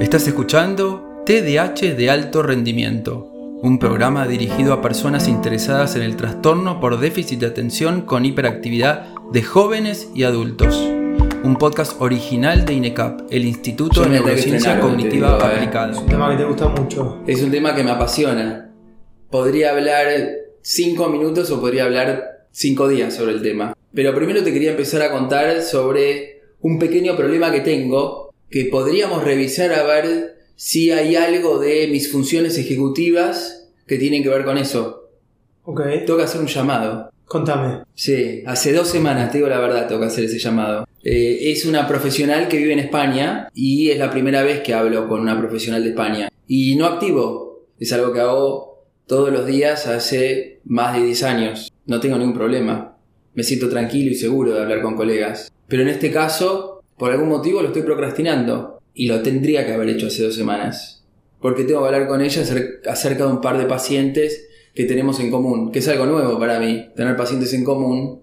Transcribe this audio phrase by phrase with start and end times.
[0.00, 6.78] Estás escuchando TDAH de alto rendimiento, un programa dirigido a personas interesadas en el trastorno
[6.80, 10.76] por déficit de atención con hiperactividad de jóvenes y adultos.
[11.42, 15.56] Un podcast original de INECAP, el Instituto de Neurociencia Cognitiva eh.
[15.56, 15.90] Aplicada.
[15.90, 17.22] Es un tema que te gusta mucho.
[17.26, 18.70] Es un tema que me apasiona.
[19.30, 20.06] Podría hablar
[20.62, 23.74] cinco minutos o podría hablar cinco días sobre el tema.
[23.92, 29.24] Pero primero te quería empezar a contar sobre un pequeño problema que tengo que podríamos
[29.24, 34.58] revisar a ver si hay algo de mis funciones ejecutivas que tienen que ver con
[34.58, 35.10] eso.
[35.64, 35.82] Ok.
[36.04, 37.10] Tengo que hacer un llamado.
[37.26, 37.82] Contame.
[37.94, 40.86] Sí, hace dos semanas, te digo la verdad, tengo que hacer ese llamado.
[41.04, 45.06] Eh, es una profesional que vive en España y es la primera vez que hablo
[45.08, 46.28] con una profesional de España.
[46.46, 51.72] Y no activo, es algo que hago todos los días hace más de 10 años.
[51.86, 52.96] No tengo ningún problema.
[53.34, 55.52] Me siento tranquilo y seguro de hablar con colegas.
[55.68, 58.80] Pero en este caso, por algún motivo lo estoy procrastinando.
[58.94, 61.04] Y lo tendría que haber hecho hace dos semanas.
[61.40, 65.20] Porque tengo que hablar con ella acer- acerca de un par de pacientes que tenemos
[65.20, 65.70] en común.
[65.70, 68.22] Que es algo nuevo para mí, tener pacientes en común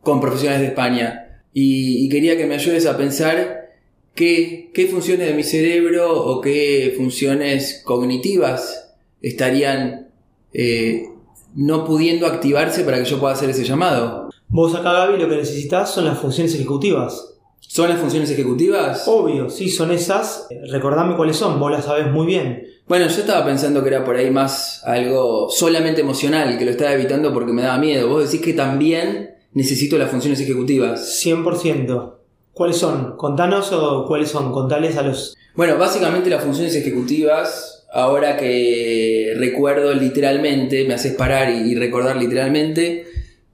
[0.00, 1.42] con profesionales de España.
[1.52, 3.70] Y, y quería que me ayudes a pensar
[4.14, 10.08] qué, qué funciones de mi cerebro o qué funciones cognitivas estarían
[10.52, 11.04] eh,
[11.54, 14.30] no pudiendo activarse para que yo pueda hacer ese llamado.
[14.48, 17.28] Vos acá, Gaby, lo que necesitas son las funciones ejecutivas.
[17.68, 19.04] ¿Son las funciones ejecutivas?
[19.06, 20.46] Obvio, sí, son esas.
[20.70, 22.66] Recordame cuáles son, vos las sabés muy bien.
[22.86, 26.92] Bueno, yo estaba pensando que era por ahí más algo solamente emocional, que lo estaba
[26.92, 28.08] evitando porque me daba miedo.
[28.08, 31.24] Vos decís que también necesito las funciones ejecutivas.
[31.24, 32.14] 100%.
[32.52, 33.16] ¿Cuáles son?
[33.16, 34.52] Contanos o cuáles son.
[34.52, 35.34] Contales a los...
[35.54, 43.06] Bueno, básicamente las funciones ejecutivas, ahora que recuerdo literalmente, me haces parar y recordar literalmente,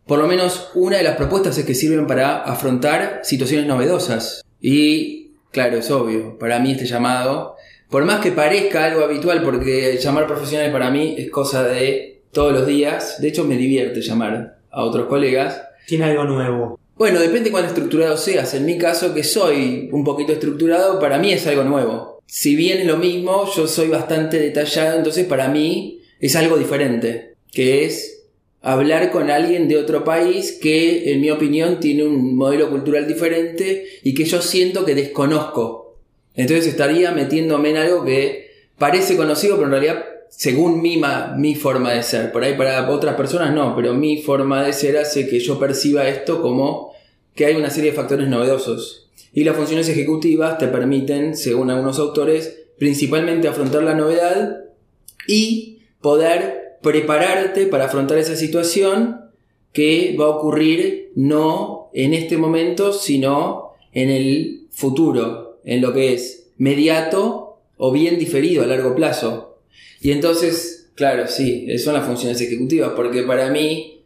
[0.08, 4.42] por lo menos una de las propuestas es que sirven para afrontar situaciones novedosas.
[4.58, 7.56] Y, claro, es obvio, para mí este llamado,
[7.90, 12.54] por más que parezca algo habitual, porque llamar profesionales para mí es cosa de todos
[12.54, 16.80] los días, de hecho me divierte llamar a otros colegas, Tiene algo nuevo.
[16.96, 18.54] bueno, depende cuán estructurado seas.
[18.54, 22.22] En mi caso, que soy un poquito estructurado, para mí es algo nuevo.
[22.24, 27.34] Si bien es lo mismo, yo soy bastante detallado, entonces para mí es algo diferente.
[27.52, 28.17] Que es
[28.62, 33.86] hablar con alguien de otro país que, en mi opinión, tiene un modelo cultural diferente
[34.02, 35.96] y que yo siento que desconozco.
[36.34, 41.00] Entonces estaría metiéndome en algo que parece conocido, pero en realidad, según mi,
[41.36, 44.96] mi forma de ser, por ahí para otras personas no, pero mi forma de ser
[44.96, 46.92] hace que yo perciba esto como
[47.34, 49.08] que hay una serie de factores novedosos.
[49.32, 54.64] Y las funciones ejecutivas te permiten, según algunos autores, principalmente afrontar la novedad
[55.26, 59.20] y poder prepararte para afrontar esa situación
[59.72, 66.14] que va a ocurrir no en este momento, sino en el futuro, en lo que
[66.14, 69.58] es mediato o bien diferido a largo plazo.
[70.00, 74.02] Y entonces, claro, sí, son las funciones ejecutivas, porque para mí,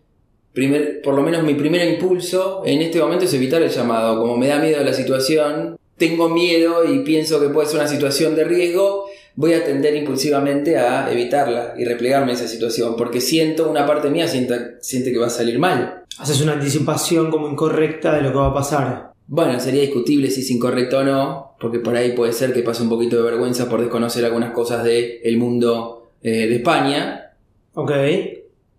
[0.53, 4.21] primer, por lo menos mi primer impulso en este momento es evitar el llamado.
[4.21, 8.35] Como me da miedo la situación, tengo miedo y pienso que puede ser una situación
[8.35, 9.07] de riesgo,
[9.37, 14.11] voy a tender impulsivamente a evitarla y replegarme de esa situación, porque siento, una parte
[14.11, 16.05] mía sienta- siente que va a salir mal.
[16.19, 19.13] Haces una anticipación como incorrecta de lo que va a pasar.
[19.27, 22.83] Bueno, sería discutible si es incorrecto o no, porque por ahí puede ser que pase
[22.83, 27.33] un poquito de vergüenza por desconocer algunas cosas del el mundo eh, de España,
[27.75, 27.91] Ok.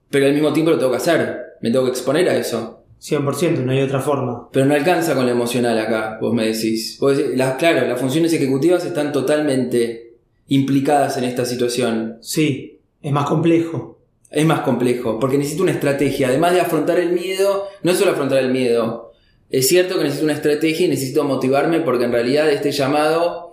[0.10, 2.82] pero al mismo tiempo lo tengo que hacer, me tengo que exponer a eso.
[3.02, 4.48] 100%, no hay otra forma.
[4.52, 6.98] Pero no alcanza con lo emocional acá, vos me decís.
[7.02, 10.13] Vos decís, las, claro, las funciones ejecutivas están totalmente
[10.48, 12.18] implicadas en esta situación.
[12.22, 14.00] Sí, es más complejo.
[14.30, 16.28] Es más complejo, porque necesito una estrategia.
[16.28, 19.12] Además de afrontar el miedo, no es solo afrontar el miedo.
[19.52, 23.52] Es cierto que necesito una estrategia y necesito motivarme porque en realidad este llamado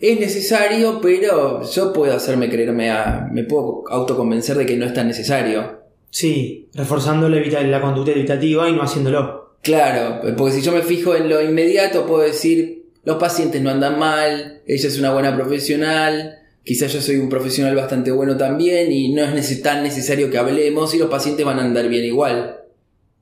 [0.00, 3.28] es necesario, pero yo puedo hacerme creerme a...
[3.32, 5.82] me puedo autoconvencer de que no es tan necesario.
[6.10, 9.56] Sí, reforzando la, la conducta evitativa y no haciéndolo.
[9.62, 12.77] Claro, porque si yo me fijo en lo inmediato, puedo decir,
[13.08, 17.74] los pacientes no andan mal, ella es una buena profesional, quizás yo soy un profesional
[17.74, 21.64] bastante bueno también y no es tan necesario que hablemos y los pacientes van a
[21.64, 22.58] andar bien igual.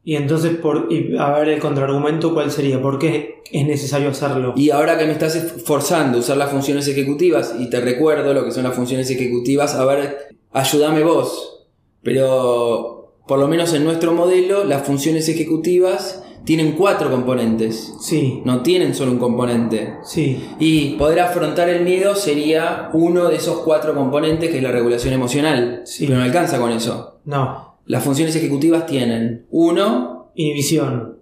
[0.03, 2.83] Y entonces, por, y a ver el contraargumento, ¿cuál sería?
[2.83, 4.55] ¿Por qué es necesario hacerlo?
[4.57, 8.45] Y ahora que me estás forzando a usar las funciones ejecutivas, y te recuerdo lo
[8.45, 11.69] que son las funciones ejecutivas, a ver, ayúdame vos.
[12.03, 18.63] Pero, por lo menos en nuestro modelo, las funciones ejecutivas tienen cuatro componentes, Sí, no
[18.63, 19.97] tienen solo un componente.
[20.05, 24.73] sí, Y poder afrontar el miedo sería uno de esos cuatro componentes que es la
[24.73, 25.83] regulación emocional.
[25.85, 26.07] Sí.
[26.07, 27.19] Pero no alcanza con eso.
[27.25, 27.67] no.
[27.89, 31.19] Las funciones ejecutivas tienen uno, Inhibición.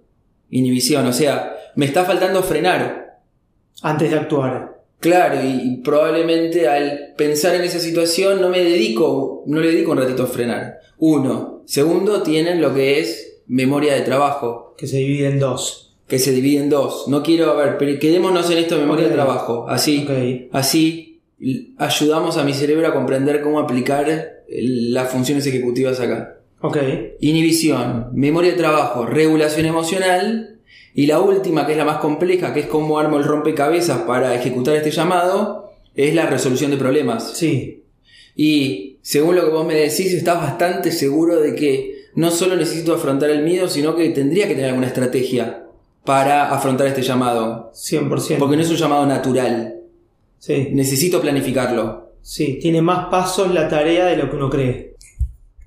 [0.49, 3.19] inhibición, o sea, me está faltando frenar.
[3.83, 4.81] Antes de actuar.
[4.99, 9.99] Claro, y probablemente al pensar en esa situación no me dedico, no le dedico un
[9.99, 10.79] ratito a frenar.
[10.97, 11.61] Uno.
[11.65, 14.75] Segundo, tienen lo que es memoria de trabajo.
[14.77, 15.95] Que se divide en dos.
[16.07, 17.07] Que se divide en dos.
[17.07, 19.65] No quiero, a ver, pero quedémonos en esto de memoria de trabajo.
[19.67, 20.07] Así,
[20.51, 21.21] así
[21.77, 26.39] ayudamos a mi cerebro a comprender cómo aplicar las funciones ejecutivas acá.
[26.61, 26.77] Ok.
[27.19, 30.59] Inhibición, memoria de trabajo, regulación emocional.
[30.93, 34.33] Y la última, que es la más compleja, que es cómo armo el rompecabezas para
[34.33, 37.31] ejecutar este llamado, es la resolución de problemas.
[37.35, 37.83] Sí.
[38.35, 42.93] Y según lo que vos me decís, estás bastante seguro de que no solo necesito
[42.93, 45.65] afrontar el miedo, sino que tendría que tener alguna estrategia
[46.03, 47.71] para afrontar este llamado.
[47.73, 48.37] 100%.
[48.37, 49.75] Porque no es un llamado natural.
[50.39, 50.69] Sí.
[50.71, 52.13] Necesito planificarlo.
[52.21, 52.59] Sí.
[52.61, 54.95] Tiene más pasos la tarea de lo que uno cree.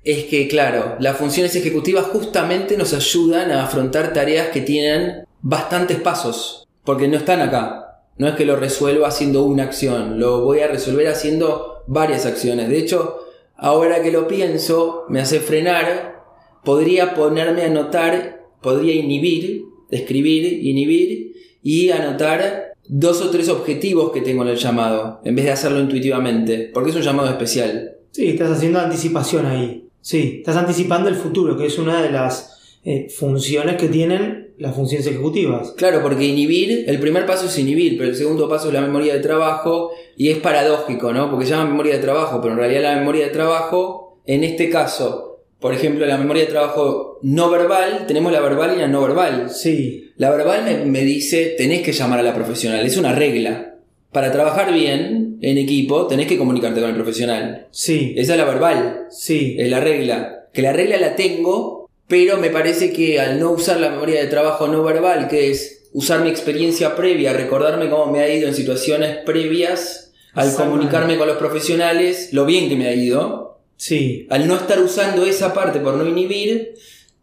[0.03, 5.99] Es que, claro, las funciones ejecutivas justamente nos ayudan a afrontar tareas que tienen bastantes
[5.99, 6.67] pasos.
[6.83, 7.89] Porque no están acá.
[8.19, 12.67] No es que lo resuelva haciendo una acción, lo voy a resolver haciendo varias acciones.
[12.67, 13.19] De hecho,
[13.55, 16.18] ahora que lo pienso, me hace frenar,
[16.63, 21.33] podría ponerme a anotar, podría inhibir, escribir, inhibir
[21.63, 25.79] y anotar dos o tres objetivos que tengo en el llamado, en vez de hacerlo
[25.79, 27.97] intuitivamente, porque es un llamado especial.
[28.11, 29.85] Sí, estás haciendo anticipación ahí.
[30.01, 34.75] Sí, estás anticipando el futuro, que es una de las eh, funciones que tienen las
[34.75, 35.71] funciones ejecutivas.
[35.77, 39.13] Claro, porque inhibir, el primer paso es inhibir, pero el segundo paso es la memoria
[39.13, 41.29] de trabajo y es paradójico, ¿no?
[41.29, 44.69] Porque se llama memoria de trabajo, pero en realidad la memoria de trabajo, en este
[44.69, 45.28] caso,
[45.59, 49.49] por ejemplo, la memoria de trabajo no verbal, tenemos la verbal y la no verbal.
[49.49, 53.75] Sí, La verbal me, me dice, tenés que llamar a la profesional, es una regla.
[54.11, 57.67] Para trabajar bien en equipo, tenés que comunicarte con el profesional.
[57.71, 59.55] sí, Esa es la verbal, sí.
[59.59, 60.47] es la regla.
[60.53, 64.27] Que la regla la tengo, pero me parece que al no usar la memoria de
[64.27, 68.55] trabajo no verbal, que es usar mi experiencia previa, recordarme cómo me ha ido en
[68.55, 74.45] situaciones previas, al comunicarme con los profesionales, lo bien que me ha ido, Sí, al
[74.45, 76.73] no estar usando esa parte por no inhibir,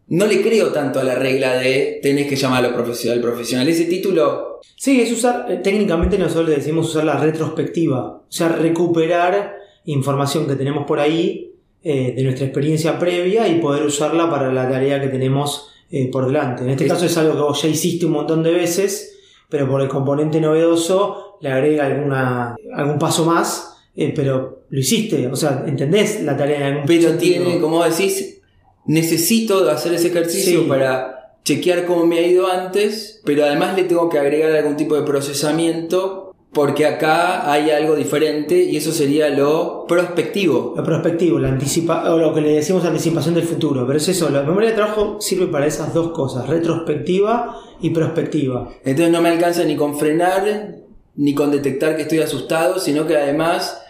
[0.07, 3.21] no le creo tanto a la regla de tenés que llamar a lo profesio- al
[3.21, 3.67] profesional.
[3.67, 8.49] Ese título, Sí, es usar, eh, técnicamente nosotros le decimos usar la retrospectiva, o sea,
[8.49, 9.55] recuperar
[9.85, 11.43] información que tenemos por ahí
[11.83, 16.25] eh, de nuestra experiencia previa y poder usarla para la tarea que tenemos eh, por
[16.25, 16.63] delante.
[16.63, 19.17] En este Es- caso es algo que vos ya hiciste un montón de veces,
[19.47, 25.27] pero por el componente novedoso le agrega alguna, algún paso más, eh, pero lo hiciste,
[25.27, 27.43] o sea, entendés la tarea en algún pero sentido.
[27.45, 28.39] tiene, como decís,
[28.85, 30.65] necesito hacer ese ejercicio Sí.
[30.67, 34.95] para chequear cómo me ha ido antes, pero además le tengo que agregar algún tipo
[34.95, 36.23] de procesamiento
[36.53, 40.73] porque acá hay algo diferente y eso sería lo prospectivo.
[40.75, 43.85] Lo prospectivo, la anticipa o lo que le decimos anticipación del futuro.
[43.85, 48.69] Pero es eso, la memoria de trabajo sirve para esas dos cosas, retrospectiva y prospectiva.
[48.83, 50.75] Entonces no me alcanza ni con frenar,
[51.15, 53.81] ni con detectar que estoy asustado, sino que además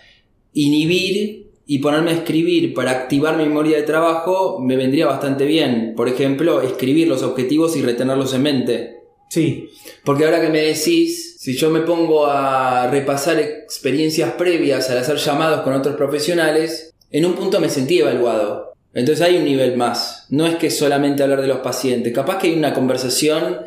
[0.58, 5.94] inhibir y ponerme a escribir para activar mi memoria de trabajo me vendría bastante bien.
[5.96, 8.98] Por ejemplo, escribir los objetivos y retenerlos en mente.
[9.30, 9.70] Sí,
[10.06, 15.18] Porque ahora que me decís, si yo me pongo a repasar experiencias previas al hacer
[15.18, 18.74] llamados con otros profesionales, en un punto me sentí evaluado.
[18.94, 20.26] Entonces hay un nivel más.
[20.30, 22.14] No es que solamente hablar de los pacientes.
[22.14, 23.58] Capaz que hay una conversación,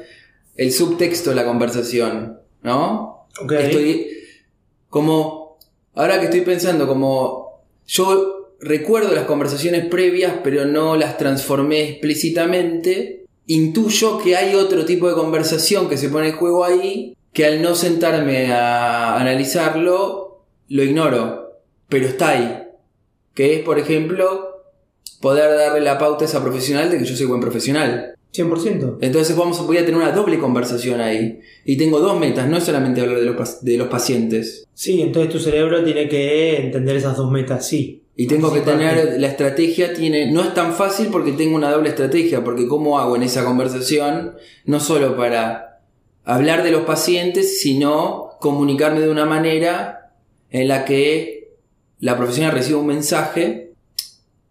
[0.56, 3.26] el subtexto de la conversación, ¿no?
[3.42, 3.52] ok.
[3.52, 4.06] Estoy
[4.88, 5.39] como,
[6.00, 13.26] ahora que estoy pensando, como yo recuerdo las conversaciones previas, pero no las transformé explícitamente,
[13.46, 17.60] intuyo que hay otro tipo de conversación que se pone en juego ahí, que al
[17.60, 22.62] no sentarme a analizarlo, lo ignoro, pero está ahí.
[23.34, 24.62] Que es, por ejemplo,
[25.20, 28.14] poder darle la pauta a esa profesional de que yo soy buen profesional.
[28.32, 28.98] 100%.
[29.00, 31.40] Entonces vamos, voy a tener una doble conversación ahí.
[31.64, 34.66] Y tengo dos metas, no es solamente hablar de los, de los pacientes.
[34.74, 38.02] Sí, entonces tu cerebro tiene que entender esas dos metas, sí.
[38.16, 41.88] Y tengo que tener, la estrategia tiene, no es tan fácil porque tengo una doble
[41.88, 44.34] estrategia, porque cómo hago en esa conversación,
[44.66, 45.80] no solo para
[46.24, 50.12] hablar de los pacientes, sino comunicarme de una manera
[50.50, 51.54] en la que
[51.98, 53.72] la profesional reciba un mensaje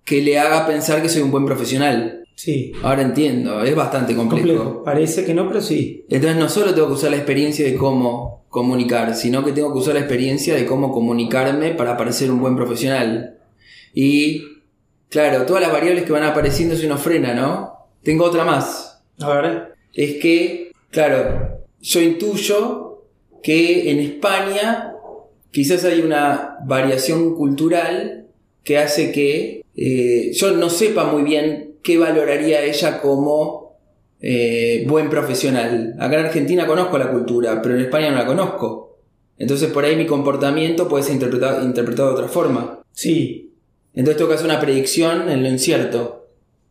[0.03, 2.18] que le haga pensar que soy un buen profesional.
[2.39, 2.71] Sí.
[2.83, 4.81] Ahora entiendo, es bastante Complejo.
[4.81, 6.05] Parece que no, pero sí.
[6.07, 9.79] Entonces no solo tengo que usar la experiencia de cómo comunicar, sino que tengo que
[9.79, 13.39] usar la experiencia de cómo comunicarme para parecer un buen profesional.
[13.93, 14.45] Y
[15.09, 17.73] claro, todas las variables que van apareciendo si uno frena, ¿no?
[18.03, 19.03] Tengo otra más.
[19.19, 19.73] A ver.
[19.93, 23.03] Es que, claro, yo intuyo
[23.43, 24.93] que en España
[25.51, 28.27] quizás hay una variación cultural
[28.63, 33.77] que hace que eh, yo no sepa muy bien qué valoraría ella como
[34.21, 35.95] eh, buen profesional.
[35.99, 38.97] Acá en Argentina conozco la cultura, pero en España no la conozco.
[39.37, 42.81] Entonces por ahí mi comportamiento puede ser interpretado, interpretado de otra forma.
[42.91, 43.53] Sí.
[43.93, 46.19] Entonces tengo que hacer una predicción en lo incierto.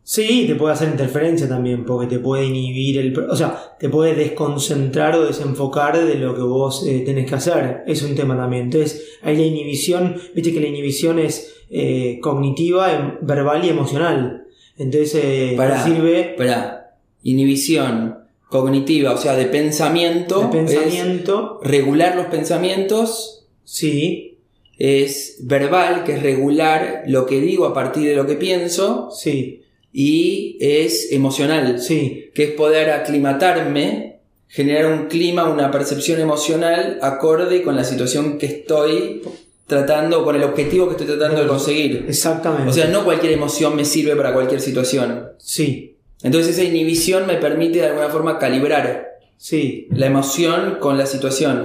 [0.03, 3.19] Sí, te puede hacer interferencia también, porque te puede inhibir el...
[3.29, 7.83] O sea, te puede desconcentrar o desenfocar de lo que vos eh, tenés que hacer.
[7.85, 8.63] Es un tema también.
[8.63, 14.47] Entonces, hay la inhibición, viste que la inhibición es eh, cognitiva, verbal y emocional.
[14.79, 18.17] Entonces, eh, Pará, sirve Para inhibición
[18.47, 20.41] cognitiva, o sea, de pensamiento.
[20.41, 21.59] de pensamiento.
[21.61, 23.45] es regular los pensamientos.
[23.63, 24.37] Sí,
[24.79, 29.11] Es verbal, que es regular lo que digo a partir de lo que pienso.
[29.11, 32.31] sí, Y es emocional, sí.
[32.33, 38.45] que es poder aclimatarme, generar un clima, una percepción emocional acorde con la situación que
[38.47, 39.21] estoy
[39.69, 42.05] tratando, con el objetivo que estoy tratando de conseguir.
[42.09, 42.69] Exactamente.
[42.69, 45.29] O sea, no cualquier emoción me sirve para cualquier situación.
[45.37, 49.87] sí, Entonces esa inhibición me permite de alguna forma calibrar sí.
[49.91, 51.63] la emoción con la situación.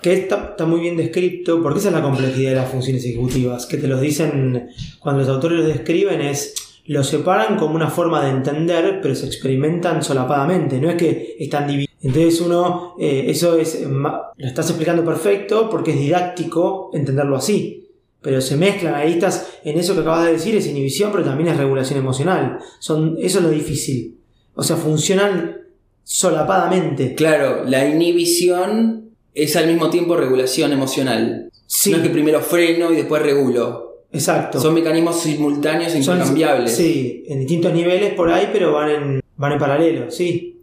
[0.00, 3.66] Que está, está muy bien descrito, porque esa es la complejidad de las funciones ejecutivas,
[3.66, 4.68] que te los dicen
[5.00, 6.54] cuando los autores los describen es,
[6.86, 11.66] lo separan como una forma de entender, pero se experimentan solapadamente, no es que están
[11.66, 11.93] divididos.
[12.04, 17.88] Entonces uno, eh, eso es, lo estás explicando perfecto porque es didáctico entenderlo así,
[18.20, 21.48] pero se mezclan, ahí estás, en eso que acabas de decir es inhibición, pero también
[21.48, 22.58] es regulación emocional.
[22.78, 24.16] Son, eso es lo difícil.
[24.54, 25.56] O sea, funcionan
[26.04, 27.14] solapadamente.
[27.14, 31.50] Claro, la inhibición es al mismo tiempo regulación emocional.
[31.66, 34.02] Sí, No es que primero freno y después regulo.
[34.12, 34.60] exacto.
[34.60, 36.76] Son mecanismos simultáneos e Son- intercambiables.
[36.76, 40.60] Sí, en distintos niveles por ahí, pero van en, van en paralelo, sí.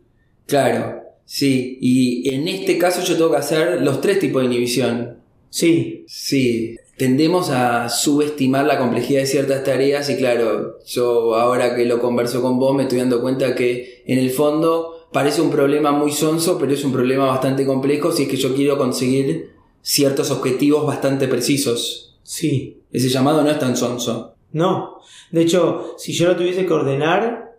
[0.48, 1.01] Claro,
[1.32, 1.78] sí.
[1.80, 5.18] Y en este caso yo tengo que hacer los tres tipos de inhibición.
[5.50, 11.86] Sí, Sí, tendemos a subestimar la complejidad de ciertas tareas y claro, yo ahora que
[11.86, 15.92] lo converso con vos me estoy dando cuenta que en el fondo parece un problema
[15.92, 20.32] muy sonso, pero es un problema bastante complejo si es que yo quiero conseguir ciertos
[20.32, 22.18] objetivos bastante precisos.
[22.24, 22.78] sí.
[22.92, 24.36] Ese llamado no es tan sonso.
[24.52, 24.98] No.
[25.32, 27.51] De hecho, si yo lo tuviese que ordenar,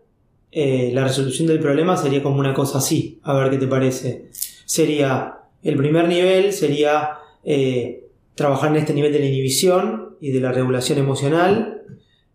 [0.54, 3.18] eh, la resolución del problema sería como una cosa así.
[3.22, 4.26] A ver qué te parece.
[4.66, 8.04] Sería, el primer nivel sería eh,
[8.34, 11.82] trabajar en este nivel de la inhibición y de la regulación emocional.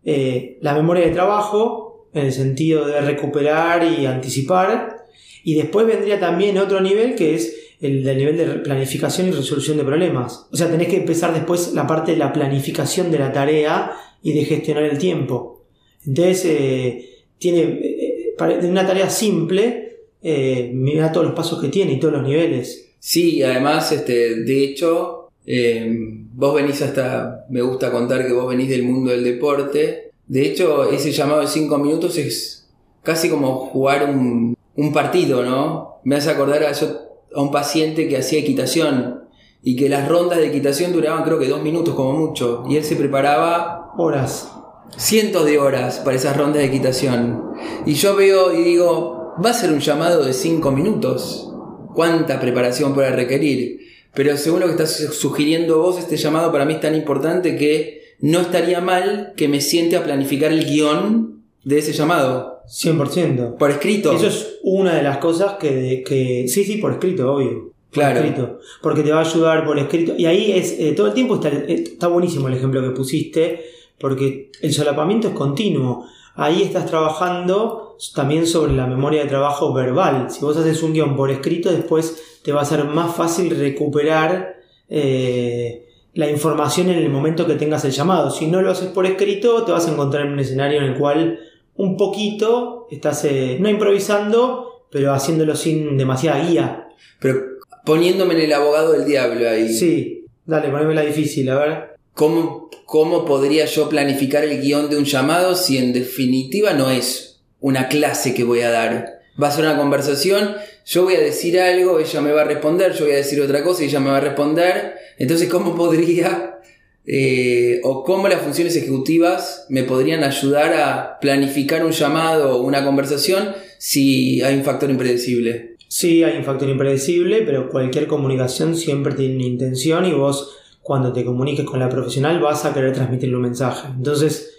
[0.04, 5.06] Eh, la memoria de trabajo, en el sentido de recuperar y anticipar.
[5.44, 9.78] Y después vendría también otro nivel que es el del nivel de planificación y resolución
[9.78, 10.48] de problemas.
[10.52, 13.92] O sea, tenés que empezar después la parte de la planificación de la tarea
[14.24, 15.68] y de gestionar el tiempo.
[16.04, 17.06] Entonces,
[17.38, 17.97] tiene
[18.38, 22.94] de una tarea simple, eh, mira todos los pasos que tiene y todos los niveles.
[23.00, 25.88] Sí, además, este, de hecho, eh,
[26.34, 30.12] vos venís hasta, me gusta contar que vos venís del mundo del deporte.
[30.28, 32.70] De hecho, ese llamado de 5 minutos es
[33.04, 36.00] casi como jugar un, un partido, ¿no?
[36.04, 37.00] Me hace acordar a, yo-
[37.34, 39.24] a un paciente que hacía equitación
[39.64, 42.64] y que las rondas de equitación duraban creo que dos minutos como mucho.
[42.70, 44.52] Y él se preparaba Horas.
[44.96, 47.44] Cientos de horas para esas rondas de equitación.
[47.86, 51.52] Y yo veo y digo, va a ser un llamado de 5 minutos.
[51.94, 53.80] ¿Cuánta preparación puede requerir?
[54.14, 58.02] Pero según lo que estás sugiriendo vos, este llamado para mí es tan importante que
[58.20, 62.62] no estaría mal que me siente a planificar el guion de ese llamado.
[62.68, 63.58] 100%.
[63.58, 64.12] Por escrito.
[64.14, 67.50] Eso es una de las cosas que, que- sí, sí, por escrito, obvio.
[67.90, 68.20] Por Claro.
[68.20, 68.60] escrito.
[68.82, 70.14] Porque te va a ayudar por escrito.
[70.18, 73.62] Y ahí es, eh, todo el tiempo está, eh, está buenísimo el ejemplo que pusiste,
[74.00, 76.08] porque el solapamiento es continuo.
[76.36, 80.30] Ahí estás trabajando también sobre la memoria de trabajo verbal.
[80.30, 84.58] Si vos haces un guion por escrito, después te va a ser más fácil recuperar
[84.90, 88.30] eh, la información en el momento que tengas el llamado.
[88.32, 90.98] Si no lo haces por escrito, te vas a encontrar en un escenario en el
[90.98, 91.40] cual
[91.76, 96.90] un poquito estás, eh, no improvisando, pero haciéndolo sin demasiada guía.
[97.20, 97.40] Pero
[97.86, 99.70] poniéndome en el abogado del diablo ahí.
[99.70, 101.97] Sí, dale, ponémela difícil, a ver.
[102.18, 107.42] ¿Cómo, ¿Cómo podría yo planificar el guion de un llamado si en definitiva no es
[107.60, 109.20] una clase que voy a dar?
[109.42, 112.94] Va a ser una conversación, yo voy a decir algo, ella me va a responder,
[112.94, 114.96] yo voy a decir otra cosa y ella me va a responder.
[115.20, 116.60] Entonces, ¿cómo podría
[117.06, 122.84] eh, o cómo las funciones ejecutivas me podrían ayudar a planificar un llamado o una
[122.84, 125.76] conversación si hay un factor impredecible?
[125.88, 130.58] Sí, hay un factor impredecible, pero cualquier comunicación siempre tiene una intención y vos
[130.88, 133.90] cuando te comuniques con la profesional vas a querer transmitirle un mensaje.
[133.90, 134.56] Entonces,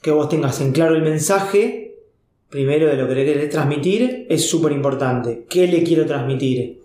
[0.00, 1.96] que vos tengas en claro el mensaje,
[2.48, 5.46] primero de lo que le querés transmitir, es súper importante.
[5.50, 6.80] ¿Qué le quiero transmitir?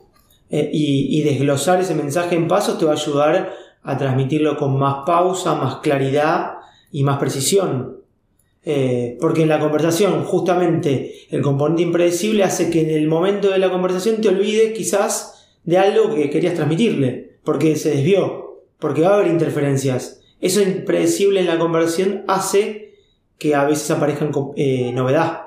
[0.50, 3.54] Eh, y, desglosar ese mensaje en pasos te va a ayudar
[3.84, 6.54] a transmitirlo con más pausa, más claridad
[6.92, 7.98] y más precisión.
[8.66, 13.60] Eh, porque en la conversación, justamente, el componente impredecible hace que en el momento de
[13.60, 17.30] la conversación te olvides quizás de algo que querías transmitirle.
[17.44, 18.49] porque se desvió,
[18.80, 20.22] porque va a haber interferencias.
[20.42, 22.94] Eso impredecible en la conversión hace
[23.38, 25.42] que a veces aparezcan eh, novedad.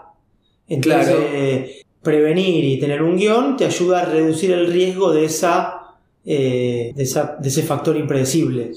[0.68, 1.20] Entonces, Claro.
[1.32, 5.78] eh, prevenir y tener un guion te ayuda a reducir el riesgo de, esa,
[6.24, 8.72] eh, de, esa- de ese factor impredecible,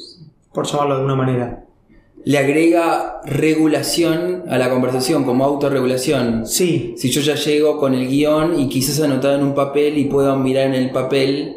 [0.53, 1.61] por llamarlo de alguna manera.
[2.23, 6.45] Le agrega regulación a la conversación, como autorregulación.
[6.47, 10.05] Sí, Si yo ya llego con el guion y quizás anotado en un papel y
[10.05, 11.55] puedo mirar en el papel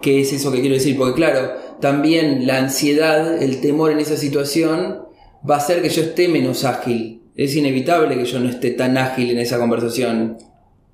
[0.00, 0.96] qué es eso que quiero decir.
[0.96, 5.02] Porque claro, también la ansiedad, el temor en esa situación
[5.48, 7.22] va a hacer que yo esté menos ágil.
[7.36, 10.38] Es inevitable que yo no esté tan ágil en esa conversación.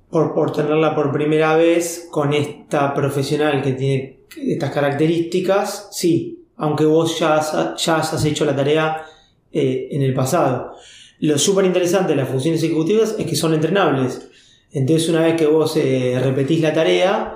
[0.09, 6.85] por, por tenerla por primera vez con esta profesional que tiene estas características, sí, aunque
[6.85, 9.03] vos ya, has- ya hayas hecho la tarea
[9.51, 10.73] eh, en el pasado.
[11.19, 14.29] Lo súper interesante de las funciones ejecutivas es que son entrenables.
[14.71, 17.33] Entonces una vez que vos eh, repetís la tarea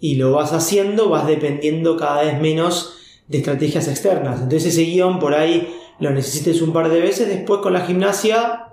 [0.00, 2.94] y lo vas haciendo, vas dependiendo cada vez menos
[3.26, 4.40] de estrategias externas.
[4.42, 8.68] Entonces ese guion por ahí lo necesites un par de veces, después con la gimnasia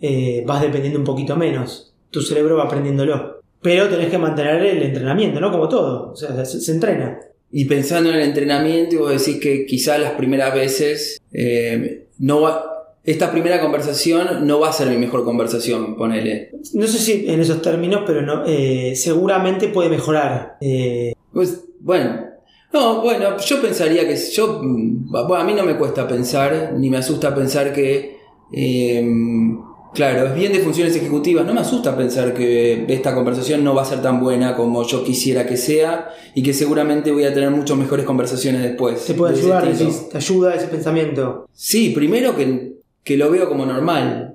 [0.00, 1.94] eh, vas dependiendo un poquito menos.
[2.10, 3.40] Tu cerebro va aprendiéndolo.
[3.62, 5.50] Pero tenés que mantener el entrenamiento, ¿no?
[5.50, 6.12] Como todo.
[6.12, 7.18] O sea, se, entrena.
[7.50, 12.75] Y pensando en el entrenamiento, vos decís que quizás las primeras veces eh, no va.
[13.06, 16.50] Esta primera conversación no va a ser mi mejor conversación, ponele.
[16.74, 20.56] No sé si en esos términos, pero no, eh, seguramente puede mejorar.
[20.60, 22.26] Eh, Pues, bueno.
[22.72, 24.60] No, bueno, yo pensaría que yo.
[24.62, 28.16] mm, Bueno, a mí no me cuesta pensar, ni me asusta pensar que.
[28.52, 29.08] eh,
[29.94, 31.46] claro, es bien de funciones ejecutivas.
[31.46, 35.02] No me asusta pensar que esta conversación no va a ser tan buena como yo
[35.04, 39.04] quisiera que sea y que seguramente voy a tener muchas mejores conversaciones después.
[39.06, 41.46] te puede de ayudar, decís, te ayuda ese pensamiento.
[41.52, 42.75] Sí, primero que,
[43.06, 44.34] que lo veo como normal.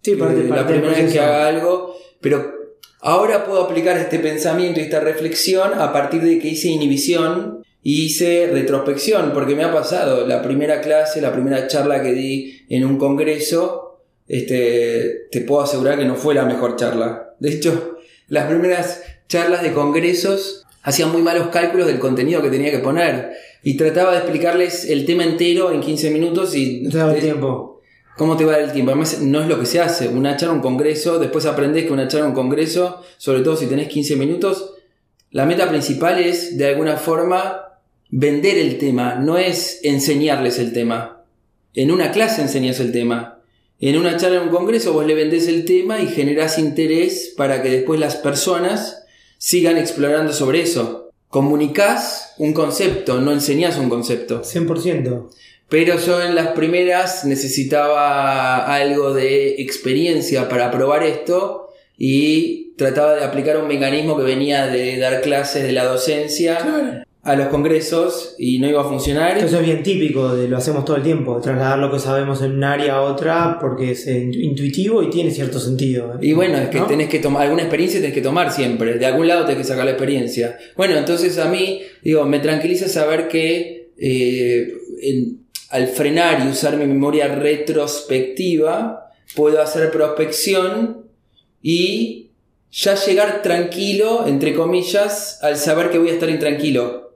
[0.00, 2.52] Sí, Eh, parte, la parte del primera vez que haga algo, pero
[3.02, 8.06] ahora puedo aplicar este pensamiento y esta reflexión a partir de que hice inhibición y
[8.06, 12.86] hice retrospección, porque me ha pasado la primera clase, la primera charla que di en
[12.86, 17.34] un congreso, este, te puedo asegurar que no fue la mejor charla.
[17.38, 22.70] De hecho, las primeras charlas de congresos hacían muy malos cálculos del contenido que tenía
[22.70, 26.96] que poner y trataba de explicarles el tema entero en 15 minutos y No te
[26.96, 27.77] daba tiempo.
[28.18, 28.90] ¿Cómo te va el tiempo?
[28.90, 30.08] Además, no es lo que se hace.
[30.08, 33.86] Una charla, un congreso, después aprendés que una charla, un congreso, sobre todo si tenés
[33.86, 34.74] 15 minutos,
[35.30, 37.78] la meta principal es, de alguna forma,
[38.10, 41.22] vender el tema, no es enseñarles el tema.
[41.74, 43.38] En una clase enseñas el tema.
[43.78, 47.62] En una charla, en un congreso, vos le vendés el tema y generás interés para
[47.62, 49.04] que después las personas
[49.38, 51.12] sigan explorando sobre eso.
[51.28, 54.42] Comunicás un concepto, no enseñás un concepto.
[54.42, 55.28] 100%.
[55.68, 63.24] Pero yo en las primeras necesitaba algo de experiencia para probar esto y trataba de
[63.24, 68.58] aplicar un mecanismo que venía de dar clases de la docencia a los congresos y
[68.60, 69.36] no iba a funcionar.
[69.36, 72.52] Eso es bien típico, de, lo hacemos todo el tiempo, trasladar lo que sabemos en
[72.52, 76.14] un área a otra porque es intuitivo y tiene cierto sentido.
[76.14, 76.18] ¿eh?
[76.22, 76.86] Y bueno, es que ¿No?
[76.86, 78.94] tenés que tomar alguna experiencia, tenés que tomar siempre.
[78.94, 80.56] De algún lado tenés que sacar la experiencia.
[80.76, 85.37] Bueno, entonces a mí, digo, me tranquiliza saber que eh, en-
[85.70, 91.06] al frenar y usar mi memoria retrospectiva, puedo hacer prospección
[91.62, 92.30] y
[92.70, 97.14] ya llegar tranquilo, entre comillas, al saber que voy a estar intranquilo.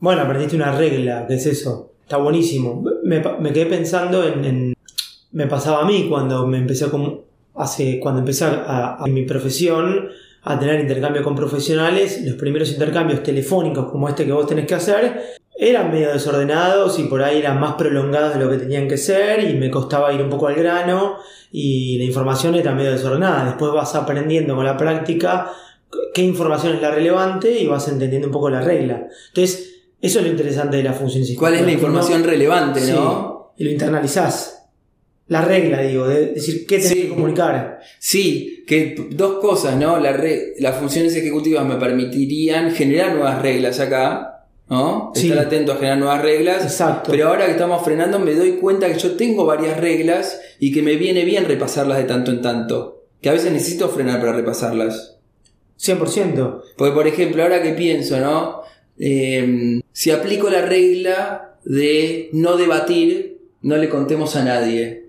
[0.00, 1.92] Bueno, aprendiste una regla, que es eso.
[2.02, 2.82] Está buenísimo.
[3.04, 3.22] Me,
[3.52, 4.74] quedé pensando en, en-
[5.32, 7.20] Me pasaba a mí cuando me empecé a com-
[7.54, 10.08] hace Cuando empecé a, a- en mi profesión
[10.42, 14.74] a tener intercambio con profesionales, los primeros intercambios telefónicos como este que vos tenés que
[14.74, 15.20] hacer,
[15.60, 19.42] eran medio desordenados y por ahí eran más prolongados de lo que tenían que ser
[19.42, 21.16] y me costaba ir un poco al grano
[21.50, 23.44] y la información era medio desordenada.
[23.44, 25.50] Después vas aprendiendo con la práctica
[26.14, 29.08] qué información es la relevante y vas entendiendo un poco la regla.
[29.28, 33.52] Entonces, eso es lo interesante de la función ¿Cuál es la información relevante, Sí, no?
[33.56, 34.54] y lo internalizás.
[35.26, 37.02] La regla, digo, de decir qué tenés Sí.
[37.02, 37.80] que comunicar.
[37.98, 39.98] Sí, que dos cosas, ¿no?
[39.98, 44.37] La re- las funciones ejecutivas me permitirían generar nuevas reglas acá,
[44.68, 45.12] ¿no?
[45.14, 45.28] Sí.
[45.28, 46.62] Estar atento a generar nuevas reglas.
[46.62, 47.10] Exacto.
[47.10, 50.82] Pero ahora que estamos frenando me doy cuenta que yo tengo varias reglas y que
[50.82, 53.04] me viene bien repasarlas de tanto en tanto.
[53.20, 55.16] Que a veces necesito frenar para repasarlas.
[55.80, 56.62] 100%.
[56.76, 58.62] Porque, por ejemplo, ahora que pienso, ¿no?
[58.98, 65.06] Eh, si aplico la regla de no debatir, no le contemos a nadie.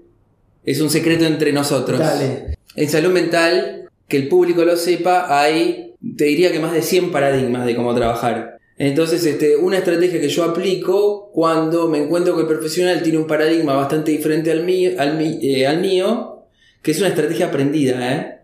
[0.63, 1.99] Es un secreto entre nosotros.
[1.99, 2.57] Dale.
[2.75, 7.11] En salud mental, que el público lo sepa, hay, te diría que más de 100
[7.11, 8.58] paradigmas de cómo trabajar.
[8.79, 13.27] Entonces, este, una estrategia que yo aplico cuando me encuentro que el profesional tiene un
[13.27, 16.37] paradigma bastante diferente al mío, al, eh, al mío
[16.81, 18.35] que es una estrategia aprendida, ¿eh?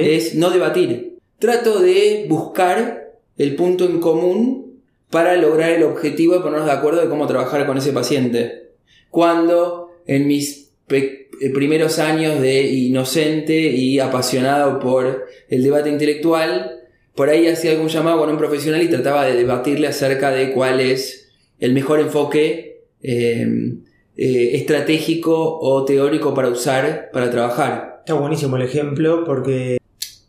[0.00, 1.18] Es no debatir.
[1.38, 7.02] Trato de buscar el punto en común para lograr el objetivo de ponernos de acuerdo
[7.02, 8.70] de cómo trabajar con ese paciente.
[9.10, 16.85] Cuando en mis eh, primeros años de inocente y apasionado por el debate intelectual,
[17.16, 20.80] por ahí hacía algún llamado con un profesional y trataba de debatirle acerca de cuál
[20.80, 23.46] es el mejor enfoque eh,
[24.16, 27.96] eh, estratégico o teórico para usar para trabajar.
[28.00, 29.78] Está buenísimo el ejemplo porque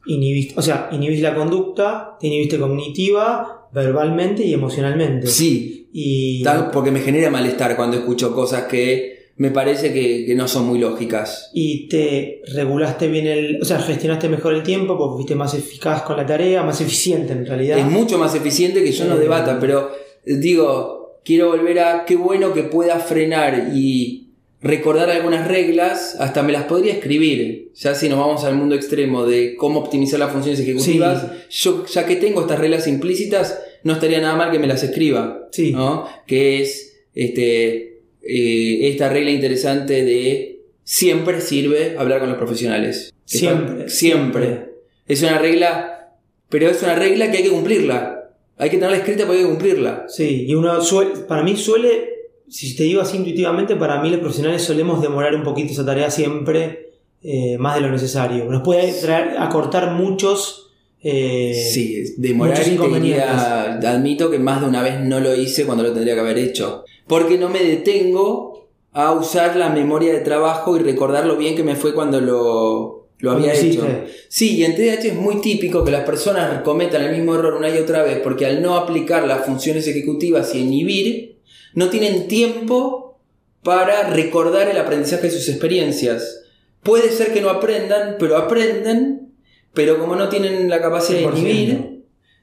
[0.05, 5.27] inhibiste, o sea, inhibís la conducta, te inhibiste cognitiva, verbalmente y emocionalmente.
[5.27, 10.35] Sí, Y tal- porque me genera malestar cuando escucho cosas que me parece que, que
[10.35, 11.51] no son muy lógicas.
[11.53, 16.01] y te regulaste bien el, o sea, gestionaste mejor el tiempo porque fuiste más eficaz
[16.01, 17.77] con la tarea, más eficiente en realidad.
[17.77, 19.19] Es mucho más eficiente que yo no Eh.
[19.19, 19.91] debata, pero
[20.25, 24.23] eh, digo, quiero volver a qué bueno que pueda frenar y
[24.59, 27.71] recordar algunas reglas, hasta me las podría escribir.
[27.75, 32.07] Ya si nos vamos al mundo extremo de cómo optimizar las funciones ejecutivas, yo ya
[32.07, 35.47] que tengo estas reglas implícitas, no estaría nada mal que me las escriba.
[35.51, 35.71] Sí.
[35.73, 36.07] ¿no?
[36.25, 37.96] Que es este,
[38.27, 43.13] eh, esta regla interesante de siempre sirve hablar con los profesionales.
[43.25, 44.65] Siempre, Siempre.
[45.05, 46.11] Es una regla,
[46.49, 48.31] pero es una regla que hay que cumplirla.
[48.57, 50.05] Hay que tenerla escrita porque hay que cumplirla.
[50.07, 52.09] Sí, y uno suele, para mí suele,
[52.49, 56.09] si te digo así intuitivamente, para mí los profesionales solemos demorar un poquito esa tarea
[56.09, 56.89] siempre
[57.23, 58.45] eh, más de lo necesario.
[58.45, 60.71] Nos puede traer, acortar muchos...
[61.03, 63.23] eh, Sí, demorar muchos inconvenientes.
[63.25, 66.37] diría, admito que más de una vez no lo hice cuando lo tendría que haber
[66.37, 66.83] hecho.
[67.07, 71.63] Porque no me detengo a usar la memoria de trabajo y recordar lo bien que
[71.63, 73.85] me fue cuando lo, lo había hecho.
[74.29, 77.69] Sí, y en TDAH es muy típico que las personas cometan el mismo error una
[77.69, 81.37] y otra vez porque al no aplicar las funciones ejecutivas y inhibir,
[81.73, 83.19] no tienen tiempo
[83.63, 86.43] para recordar el aprendizaje de sus experiencias.
[86.83, 89.33] Puede ser que no aprendan, pero aprenden,
[89.73, 91.37] pero como no tienen la capacidad de 100%.
[91.37, 91.96] inhibir,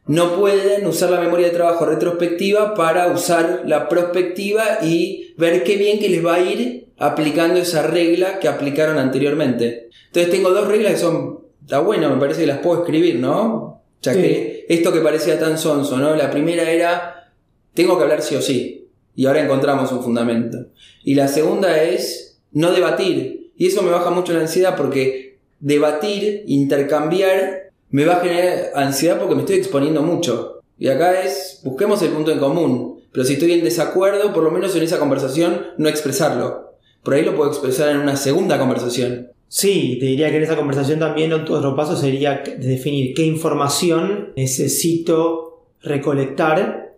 [0.07, 5.77] no pueden usar la memoria de trabajo retrospectiva para usar la prospectiva y ver qué
[5.77, 9.89] bien que les va a ir aplicando esa regla que aplicaron anteriormente.
[10.07, 13.83] Entonces tengo dos reglas que son, está bueno, me parece que las puedo escribir, ¿no?
[14.03, 14.21] Ya Sí.
[14.21, 16.15] que esto que parecía tan sonso, ¿no?
[16.15, 17.31] La primera era,
[17.73, 18.89] tengo que hablar sí o sí.
[19.17, 20.59] Y ahora encontramos un fundamento.
[21.03, 23.53] Y la segunda es, no debatir.
[23.57, 29.21] Y eso me baja mucho la ansiedad porque debatir, intercambiar, me va a generar ansiedad
[29.21, 30.63] porque me estoy exponiendo mucho.
[30.77, 32.99] Y acá es, busquemos el punto en común.
[33.13, 36.73] Pero si estoy en desacuerdo, por lo menos en esa conversación, no expresarlo.
[37.05, 39.29] Por ahí lo puedo expresar en una segunda conversación.
[39.47, 45.63] Sí, te diría que en esa conversación también otro paso sería definir qué información necesito
[45.81, 46.97] recolectar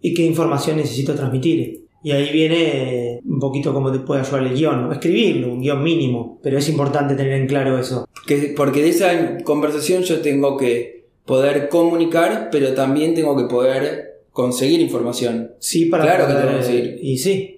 [0.00, 1.83] y qué información necesito transmitir.
[2.04, 6.38] Y ahí viene un poquito cómo te puede ayudar el guion, escribirlo, un guion mínimo,
[6.42, 8.06] pero es importante tener en claro eso.
[8.26, 14.20] Que- porque de esa conversación yo tengo que poder comunicar, pero también tengo que poder
[14.32, 15.52] conseguir información.
[15.58, 16.98] Sí, para Claro que tenemos que ir.
[17.02, 17.50] Y sí,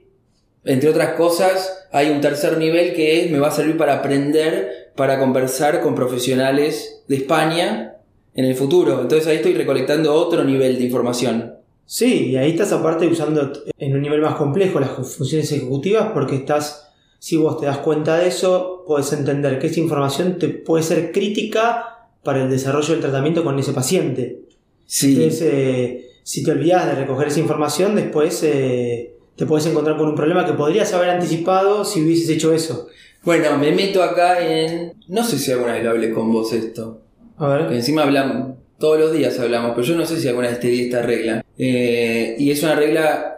[0.69, 4.91] Entre otras cosas, hay un tercer nivel que es, me va a servir para aprender,
[4.97, 7.95] para conversar con profesionales de España
[8.35, 9.01] en el futuro.
[9.01, 11.55] Entonces ahí estoy recolectando otro nivel de información.
[11.87, 16.35] Sí, y ahí estás aparte usando en un nivel más complejo las funciones ejecutivas porque
[16.37, 20.83] estás, si vos te das cuenta de eso, puedes entender que esa información te puede
[20.83, 24.41] ser crítica para el desarrollo del tratamiento con ese paciente.
[24.85, 25.15] Sí.
[25.15, 30.09] Entonces, eh, si te olvidas de recoger esa información, después eh, te puedes encontrar con
[30.09, 32.89] un problema que podrías haber anticipado si hubieses hecho eso.
[33.23, 34.93] Bueno, me meto acá en...
[35.07, 37.01] No sé si alguna vez lo hablé con vos esto.
[37.39, 37.73] A Que ver.
[37.75, 40.83] encima hablamos, todos los días hablamos, pero yo no sé si alguna vez te di
[40.87, 41.45] esta regla.
[41.59, 43.37] Eh, y es una regla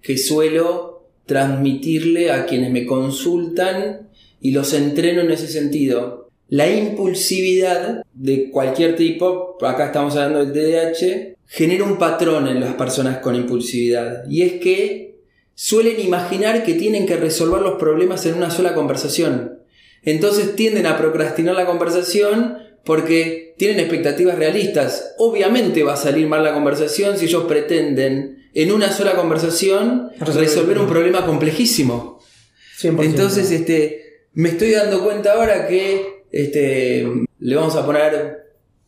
[0.00, 4.08] que suelo transmitirle a quienes me consultan
[4.40, 6.30] y los entreno en ese sentido.
[6.48, 12.74] La impulsividad de cualquier tipo, acá estamos hablando del TDAH, genera un patrón en las
[12.74, 14.24] personas con impulsividad.
[14.30, 15.18] Y es que
[15.54, 19.58] suelen imaginar que tienen que resolver los problemas en una sola conversación.
[20.02, 25.14] Entonces tienden a procrastinar la conversación porque tienen expectativas realistas.
[25.18, 30.78] Obviamente va a salir mal la conversación si ellos pretenden en una sola conversación Resolver-
[30.78, 32.20] un problema complejísimo.
[32.80, 33.02] 100%.
[33.04, 37.06] Entonces, este, me estoy dando cuenta ahora que este,
[37.40, 38.46] le vamos a poner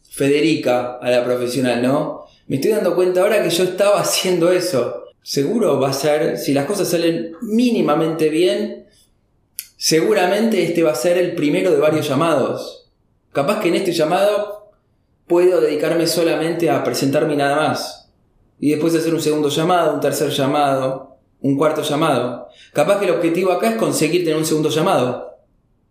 [0.08, 2.24] Federica a la profesional, ¿no?
[2.46, 5.04] Me estoy dando cuenta ahora que yo estaba haciendo eso.
[5.22, 8.86] Seguro va a ser, si las cosas salen mínimamente bien,
[9.76, 12.79] seguramente este va a ser el primero de varios llamados.
[13.32, 14.72] Capaz que en este llamado
[15.26, 18.10] puedo dedicarme solamente a presentarme nada más.
[18.58, 22.48] Y después hacer un segundo llamado, un tercer llamado, un cuarto llamado.
[22.72, 25.38] Capaz que el objetivo acá es conseguir tener un segundo llamado.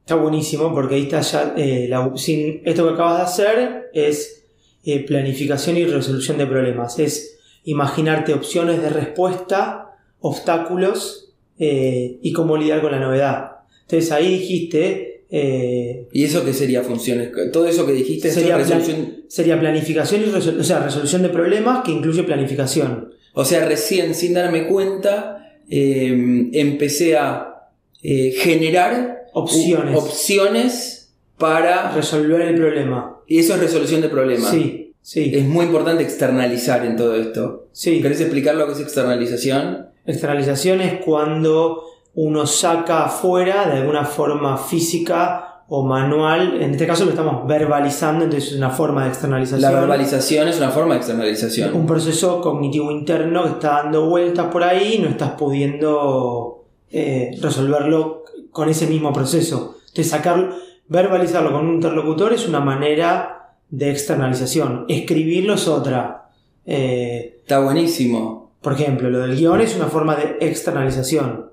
[0.02, 1.54] Está buenísimo porque ahí está ya.
[1.56, 4.44] eh, sin, esto que acabas de hacer es
[4.84, 7.00] eh, planificación y resolución de problemas.
[7.00, 13.52] Es imaginarte opciones de respuesta, obstáculos eh, y cómo lidiar con la novedad.
[13.84, 15.09] Entonces ahí dijiste...
[15.32, 17.30] eh, ¿Y eso qué sería funciones?
[17.54, 19.24] Todo eso que dijiste sería, plan- resolución.
[19.28, 23.14] sería planificación y resol- o sea, resolución de problemas que incluye planificación.
[23.34, 27.70] O sea, recién sin darme cuenta, eh, empecé a
[28.02, 29.96] eh, generar Opciones.
[29.98, 31.92] opciones para.
[31.96, 33.18] Resolver el problema.
[33.28, 34.50] Y eso es resolución de problemas.
[34.50, 37.68] Sí, sí, Es muy importante externalizar en todo esto.
[37.72, 38.02] sí.
[38.02, 39.90] ¿Querés explicar lo que es externalización?
[40.06, 41.84] Externalización es cuando
[42.16, 46.62] uno saca afuera de alguna forma física o manual.
[46.62, 49.62] En este caso lo estamos verbalizando, entonces es una forma de externalización.
[49.72, 51.76] La verbalización es una forma de externalización.
[51.76, 57.38] Un proceso cognitivo interno que está dando vueltas por ahí y no estás pudiendo eh,
[57.42, 59.78] resolverlo con ese mismo proceso.
[59.90, 60.50] Entonces sacar,
[60.88, 64.86] verbalizarlo con un interlocutor es una manera de externalización.
[64.88, 66.30] Escribirlo es otra.
[66.66, 68.54] Eh, Está buenísimo.
[68.62, 71.49] por ejemplo, lo del guion es una forma de externalización.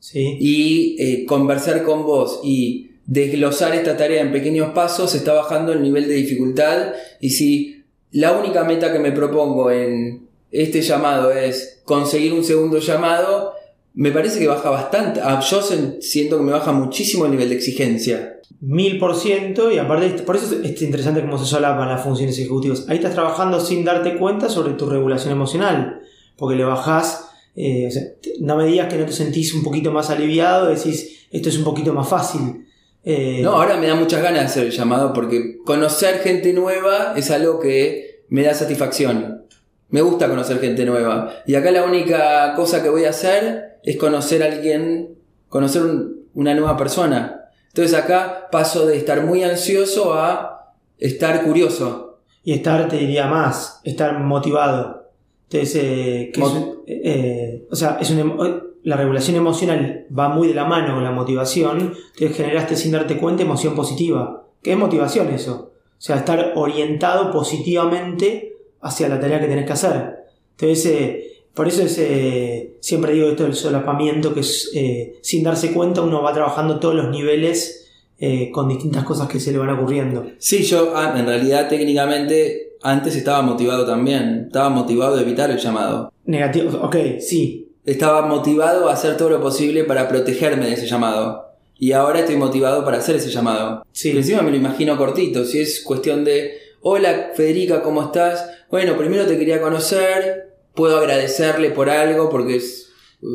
[0.00, 0.36] ¿Sí?
[0.40, 5.82] Y eh, conversar con vos y desglosar esta tarea en pequeños pasos está bajando el
[5.82, 6.92] nivel de dificultad.
[7.20, 12.78] Y si la única meta que me propongo en este llamado es conseguir un segundo
[12.78, 13.54] llamado,
[13.94, 15.20] me parece que baja bastante.
[15.22, 15.60] Ah, Yo
[16.00, 18.40] siento que me baja muchísimo el nivel de exigencia.
[18.60, 22.38] Mil por ciento, y aparte, por eso es es interesante cómo se solapan las funciones
[22.38, 22.86] ejecutivas.
[22.88, 26.00] Ahí estás trabajando sin darte cuenta sobre tu regulación emocional,
[26.36, 27.27] porque le bajás,
[27.60, 30.66] eh, o sea, te- no me digas que no te sentís un poquito más aliviado,
[30.68, 32.66] decís, esto es un poquito más fácil.
[33.04, 37.14] Eh, No, ahora me da muchas ganas de hacer el llamado porque conocer gente nueva
[37.16, 39.44] es algo que me da satisfacción.
[39.90, 41.32] Me gusta conocer gente nueva.
[41.46, 45.16] Y acá la única cosa que voy a hacer es conocer a alguien,
[45.48, 47.50] conocer un- una nueva persona.
[47.68, 52.20] Entonces acá paso de estar muy ansioso a estar curioso.
[52.44, 55.07] Y estar, te diría más, estar motivado.
[55.50, 56.46] Entonces, eh, que es
[56.86, 60.94] eh, eh, o sea, es un emo- la regulación emocional va muy de la mano
[60.94, 61.94] con la motivación.
[62.14, 64.46] Entonces generaste sin darte cuenta emoción positiva.
[64.62, 65.72] ¿Qué es motivación eso?
[65.74, 70.14] O sea, estar orientado positivamente hacia la tarea que tenés que hacer.
[70.58, 75.42] Entonces, eh, por eso es, eh, siempre digo esto del solapamiento, que es, eh, sin
[75.42, 77.87] darse cuenta uno va trabajando todos los niveles
[78.18, 80.26] eh, con distintas cosas que se le van ocurriendo.
[80.38, 84.44] Sí, yo ah, en realidad técnicamente antes estaba motivado también.
[84.46, 86.12] Estaba motivado de evitar el llamado.
[86.24, 91.46] Negativo, ok, sí, estaba motivado a hacer todo lo posible para protegerme de ese llamado.
[91.78, 93.86] Y ahora estoy motivado para hacer ese llamado.
[93.92, 94.10] Sí.
[94.10, 95.44] Encima me lo imagino cortito.
[95.44, 98.50] Si es cuestión de, hola Federica, ¿cómo estás?
[98.70, 100.56] Bueno, primero te quería conocer.
[100.74, 102.90] Puedo agradecerle por algo porque es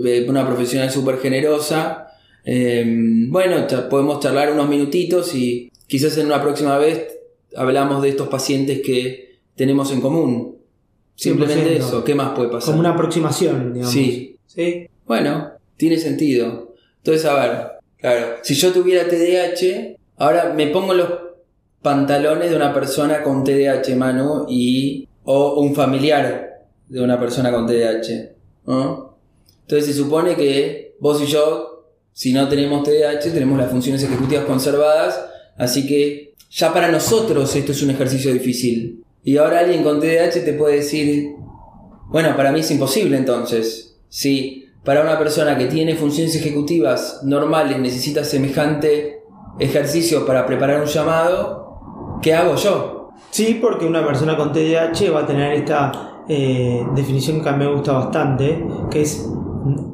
[0.06, 2.08] eh, una profesional súper generosa.
[2.45, 2.84] Eh,
[3.29, 7.08] bueno, podemos charlar unos minutitos y quizás en una próxima vez
[7.56, 10.58] hablamos de estos pacientes que tenemos en común.
[11.15, 11.77] Simplemente 100%.
[11.77, 12.03] eso.
[12.03, 12.71] ¿Qué más puede pasar?
[12.71, 13.93] Como una aproximación, digamos.
[13.93, 14.38] Sí.
[14.47, 14.88] ¿Sí?
[15.06, 16.75] Bueno, tiene sentido.
[16.97, 21.10] Entonces, a ver, claro, si yo tuviera TDAH, ahora me pongo los
[21.82, 25.08] pantalones de una persona con TDAH, Manu, y.
[25.25, 28.34] o un familiar de una persona con TDAH.
[28.65, 29.17] ¿no?
[29.62, 31.72] Entonces se supone que vos y yo,
[32.13, 35.26] si no tenemos TDAH, tenemos las funciones ejecutivas conservadas,
[35.58, 39.04] así que ya para nosotros esto es un ejercicio difícil.
[39.23, 41.32] Y ahora alguien con TDAH te puede decir,
[42.10, 43.97] bueno, para mí es imposible entonces.
[44.10, 49.23] Si para una persona que tiene funciones ejecutivas normales necesita semejante
[49.60, 53.10] ejercicio para preparar un llamado, ¿qué hago yo?
[53.32, 57.65] Sí, porque una persona con TDAH va a tener esta eh, definición que a mí
[57.65, 59.28] me gusta bastante, que es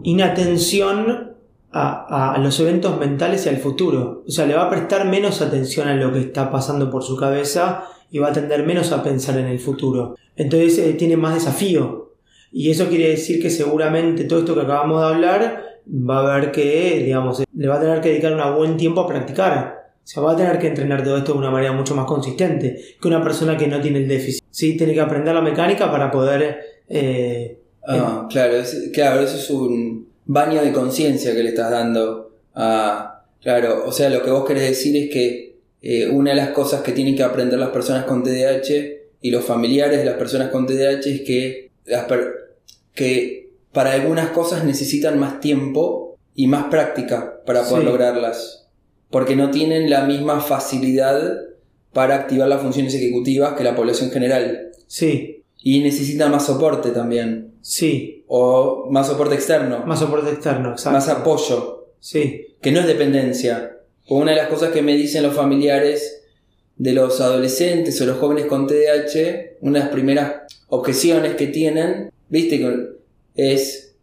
[0.04, 1.29] inatención
[1.72, 4.24] a, a los eventos mentales y al futuro.
[4.28, 7.16] O sea, le va a prestar menos atención a lo que está pasando por su
[7.16, 10.16] cabeza y va a tender menos a pensar en el futuro.
[10.36, 12.14] Entonces eh, tiene más desafío.
[12.52, 16.52] Y eso quiere decir que seguramente todo esto que acabamos de hablar va a ver
[16.52, 19.92] que, digamos, le va a tener que dedicar un buen tiempo a practicar.
[20.04, 22.82] O sea, va a tener que entrenar todo esto de una manera mucho más consistente
[23.00, 24.44] que una persona que no tiene el déficit.
[24.50, 26.60] Sí, tiene que aprender la mecánica para poder...
[26.88, 32.36] eh, Ah, claro, es- claro, eso es un baño de conciencia que le estás dando
[32.54, 33.26] a...
[33.42, 36.82] Claro, o sea, lo que vos querés decir es que eh, una de las cosas
[36.82, 38.70] que tienen que aprender las personas con TDAH
[39.22, 42.58] y los familiares de las personas con TDAH es que, las per-
[42.94, 47.86] que para algunas cosas necesitan más tiempo y más práctica para poder Sí.
[47.86, 48.68] lograrlas.
[49.10, 51.40] Porque no tienen la misma facilidad
[51.94, 54.72] para activar las funciones ejecutivas que la población general.
[54.86, 57.49] sí, Y necesitan más soporte también.
[57.70, 59.84] Sí, O más soporte externo.
[59.86, 60.92] más soporte externo, exacto.
[60.92, 61.88] más apoyo.
[62.00, 63.78] Sí, Que no es dependencia.
[64.08, 66.24] Una de las cosas que me dicen los familiares
[66.78, 70.34] de los adolescentes o los jóvenes con TDAH, una de las primeras
[70.70, 72.62] objeciones que tienen ¿viste?
[73.36, 73.96] Es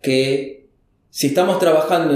[0.00, 0.66] que
[1.10, 2.14] si estamos trabajando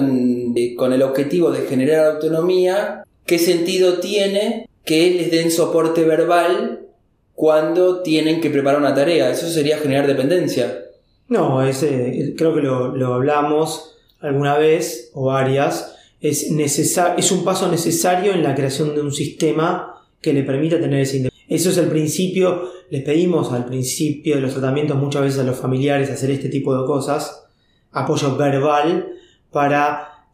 [0.57, 6.87] eh, con el objetivo de generar autonomía, ¿qué sentido tiene que les den soporte verbal
[7.35, 9.31] cuando tienen que preparar una tarea?
[9.31, 10.85] Eso sería generar dependencia.
[11.29, 15.95] No, ese, creo que lo, hablamos alguna vez o varias.
[16.21, 21.01] Es, es un paso necesario en la creación de un sistema que le permita tener
[21.01, 21.29] ese.
[21.49, 25.59] Eso es el principio, les pedimos al principio de los tratamientos muchas veces a los
[25.59, 27.47] familiares hacer este tipo de cosas,
[27.93, 29.13] apoyo verbal
[29.51, 30.27] para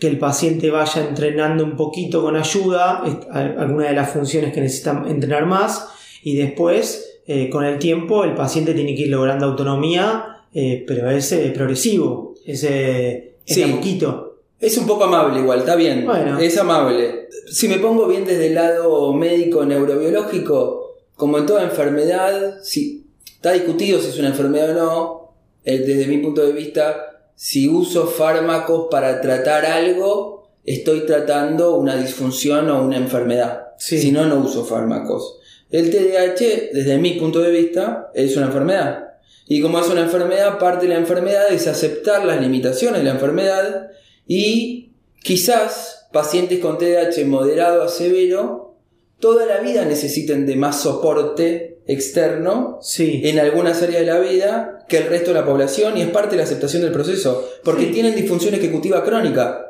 [0.00, 5.06] que el paciente vaya entrenando un poquito con ayuda alguna de las funciones que necesitan
[5.06, 5.88] entrenar más
[6.22, 11.10] y después eh, con el tiempo el paciente tiene que ir logrando autonomía, eh, pero
[11.10, 14.32] es eh, progresivo, es, es poquito.
[14.62, 16.06] Es un poco amable igual, está bien.
[16.40, 17.28] Es amable.
[17.50, 23.52] Si me pongo bien desde el lado médico neurobiológico, como en toda enfermedad, si está
[23.52, 25.34] discutido si es una enfermedad o no,
[25.64, 31.96] eh, desde mi punto de vista, si uso fármacos para tratar algo, estoy tratando una
[31.96, 33.68] disfunción o una enfermedad.
[33.78, 35.40] Si no, no uso fármacos.
[35.70, 39.11] El TDAH, desde mi punto de vista, es una enfermedad.
[39.46, 43.12] Y como es una enfermedad, parte de la enfermedad es aceptar las limitaciones de la
[43.12, 43.90] enfermedad
[44.26, 44.92] y
[45.22, 48.76] quizás pacientes con TDAH moderado a severo
[49.22, 54.98] toda la vida necesiten de más soporte externo en algunas áreas de la vida que
[54.98, 58.16] el resto de la población y es parte de la aceptación del proceso, porque tienen
[58.16, 59.64] disfunción ejecutiva crónica.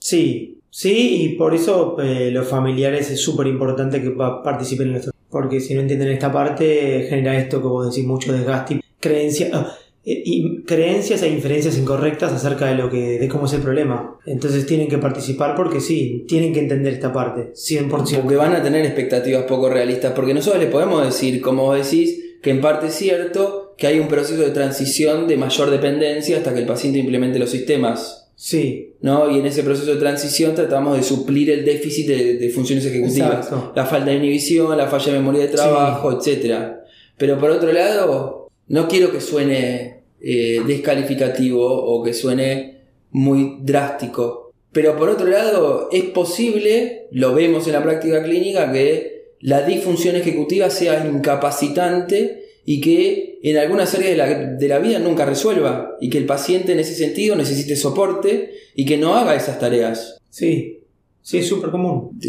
[0.00, 5.12] Sí, sí, y por eso eh, los familiares es súper importante que participen en esto,
[5.30, 9.50] porque si no entienden esta parte genera esto vos decís mucho desgaste, creencia...
[9.52, 13.60] Ah, eh, y creencias e inferencias incorrectas acerca de lo que de cómo es el
[13.60, 14.18] problema.
[14.24, 18.22] Entonces tienen que participar porque sí, tienen que entender esta parte, 100%.
[18.22, 22.18] Porque van a tener expectativas poco realistas, porque nosotros les podemos decir, como vos decís,
[22.42, 26.54] que en parte es cierto que hay un proceso de transición de mayor dependencia hasta
[26.54, 28.30] que el paciente implemente los sistemas.
[28.34, 28.94] Sí.
[29.00, 29.30] ¿no?
[29.30, 33.50] Y en ese proceso de transición tratamos de suplir el déficit de, funciones ejecutivas.
[33.74, 36.76] La falta de inhibición, la falla de memoria de trabajo, etc.
[37.16, 38.37] Pero por otro lado,
[38.68, 44.52] no quiero que suene eh, descalificativo o que suene muy drástico.
[44.72, 50.16] Pero por otro lado, es posible, lo vemos en la práctica clínica, que la disfunción
[50.16, 54.26] ejecutiva sea incapacitante y que en algunas áreas de la,
[54.56, 58.84] de la vida nunca resuelva y que el paciente en ese sentido necesite soporte y
[58.84, 60.18] que no haga esas tareas.
[60.28, 60.80] Sí,
[61.22, 62.20] sí, es súper común.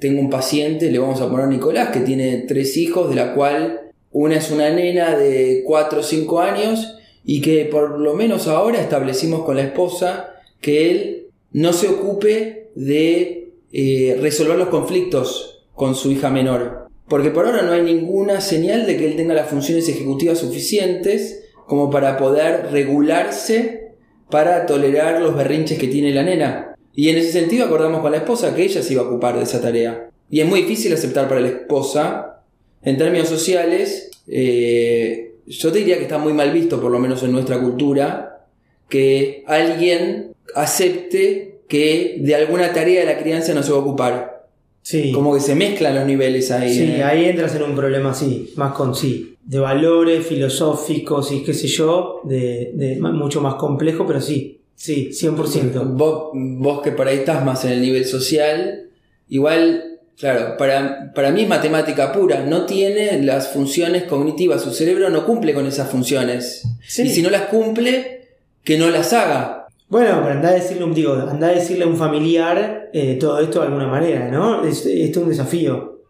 [0.00, 3.34] Tengo un paciente, le vamos a poner a Nicolás, que tiene tres hijos, de la
[3.34, 8.48] cual una es una nena de 4 o 5 años y que por lo menos
[8.48, 15.64] ahora establecimos con la esposa que él no se ocupe de eh, resolver los conflictos
[15.74, 16.88] con su hija menor.
[17.08, 21.44] Porque por ahora no hay ninguna señal de que él tenga las funciones ejecutivas suficientes
[21.66, 23.88] como para poder regularse
[24.30, 26.74] para tolerar los berrinches que tiene la nena.
[26.94, 29.44] Y en ese sentido acordamos con la esposa que ella se iba a ocupar de
[29.44, 30.10] esa tarea.
[30.30, 32.37] Y es muy difícil aceptar para la esposa,
[32.82, 37.22] en términos sociales, eh, yo te diría que está muy mal visto, por lo menos
[37.22, 38.46] en nuestra cultura,
[38.88, 44.48] que alguien acepte que de alguna tarea de la crianza no se va a ocupar.
[44.82, 45.12] Sí.
[45.12, 46.74] Como que se mezclan los niveles ahí.
[46.74, 47.02] Sí, ¿eh?
[47.02, 49.34] ahí entras en un problema así, más con sí.
[49.44, 55.94] De valores filosóficos y qué sé yo, de, mucho más complejo, pero sí, sí, 100%.
[55.94, 58.88] Vos, vos que por ahí estás más en el nivel social,
[59.28, 59.87] igual
[60.18, 65.24] Claro, para, para mí es matemática pura, no tiene las funciones cognitivas, su cerebro no
[65.24, 66.64] cumple con esas funciones.
[66.98, 68.22] Y si no las cumple,
[68.64, 69.68] que no las haga.
[69.88, 73.38] Bueno, pero anda a decirle, un, digo, anda a decirle a un familiar eh, todo
[73.38, 74.64] esto de alguna manera, ¿no?
[74.64, 76.00] Es, esto es un desafío.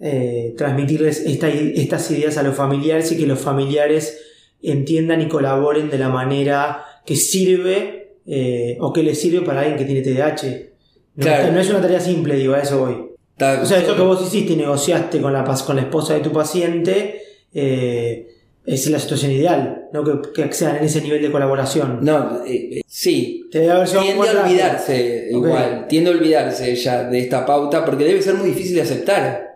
[0.00, 4.18] Eh, transmitirles estas ideas a los familiares y que los familiares
[4.62, 9.76] entiendan y colaboren de la manera que sirve eh, o que les sirve para alguien
[9.76, 10.68] que tiene TDAH.
[11.16, 13.07] No, no es una tarea simple, digo, a eso voy
[13.38, 16.32] o sea, eso que vos hiciste y negociaste con la, con la esposa de tu
[16.32, 17.22] paciente
[17.54, 18.28] eh,
[18.66, 20.04] es la situación ideal, ¿no?
[20.04, 22.00] Que, que, accedan en ese nivel de colaboración.
[22.02, 23.48] No, eh, eh, sí.
[23.50, 25.86] tiende a olvidarse, igual.
[25.88, 29.48] Tiende a olvidarse ya de esta pauta porque debe ser muy difícil de aceptar.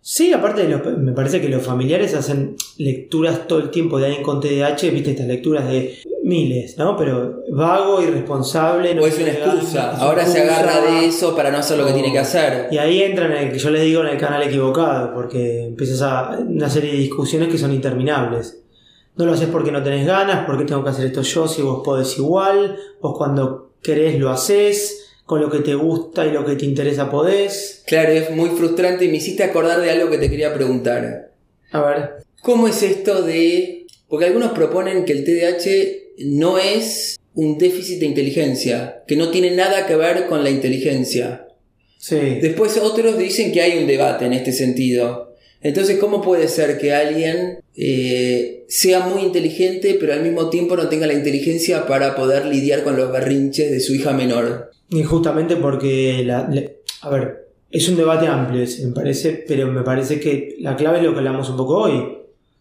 [0.00, 4.22] Sí, aparte de me parece que los familiares hacen lecturas todo el tiempo de alguien
[4.22, 5.98] con TDAH, viste estas lecturas de
[6.28, 6.96] miles, ¿no?
[6.96, 8.94] Pero vago, irresponsable.
[8.94, 9.96] No o es una excusa.
[9.96, 12.68] Ahora se agarra de eso para no hacer lo que tiene que hacer.
[12.70, 16.02] Y ahí entran en el que yo les digo en el canal equivocado, porque empiezas
[16.02, 18.60] a una serie de discusiones que son interminables.
[19.16, 21.80] No lo haces porque no tenés ganas, porque tengo que hacer esto yo, si vos
[21.82, 26.56] podés igual, vos cuando querés lo haces, con lo que te gusta y lo que
[26.56, 27.82] te interesa podés.
[27.86, 31.32] Claro, es muy frustrante y me hiciste acordar de algo que te quería preguntar.
[31.72, 32.16] A ver.
[32.42, 33.77] ¿Cómo es esto de
[34.08, 39.50] Porque algunos proponen que el TDAH no es un déficit de inteligencia, que no tiene
[39.52, 41.46] nada que ver con la inteligencia.
[41.98, 42.16] Sí.
[42.40, 45.36] Después otros dicen que hay un debate en este sentido.
[45.60, 50.88] Entonces, ¿cómo puede ser que alguien eh, sea muy inteligente, pero al mismo tiempo no
[50.88, 54.70] tenga la inteligencia para poder lidiar con los berrinches de su hija menor?
[54.90, 56.48] Y justamente porque, la,
[57.02, 61.04] a ver, es un debate amplio, me parece, pero me parece que la clave es
[61.04, 62.17] lo que hablamos un poco hoy.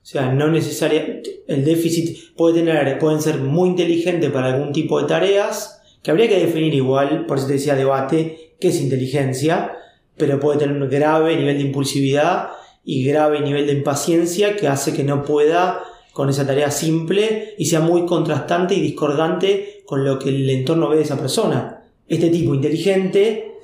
[0.07, 5.01] O sea, no necesariamente el déficit puede tener, pueden ser muy inteligentes para algún tipo
[5.01, 9.73] de tareas, que habría que definir igual, por eso te decía debate, qué es inteligencia,
[10.15, 12.51] pero puede tener un grave nivel de impulsividad
[12.85, 15.81] y grave nivel de impaciencia que hace que no pueda
[16.13, 20.87] con esa tarea simple y sea muy contrastante y discordante con lo que el entorno
[20.87, 21.83] ve de esa persona.
[22.07, 23.55] Este tipo inteligente,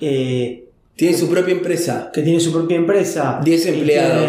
[0.00, 2.12] eh, Tiene su propia empresa.
[2.14, 4.28] que tiene su propia empresa, 10 y empleados.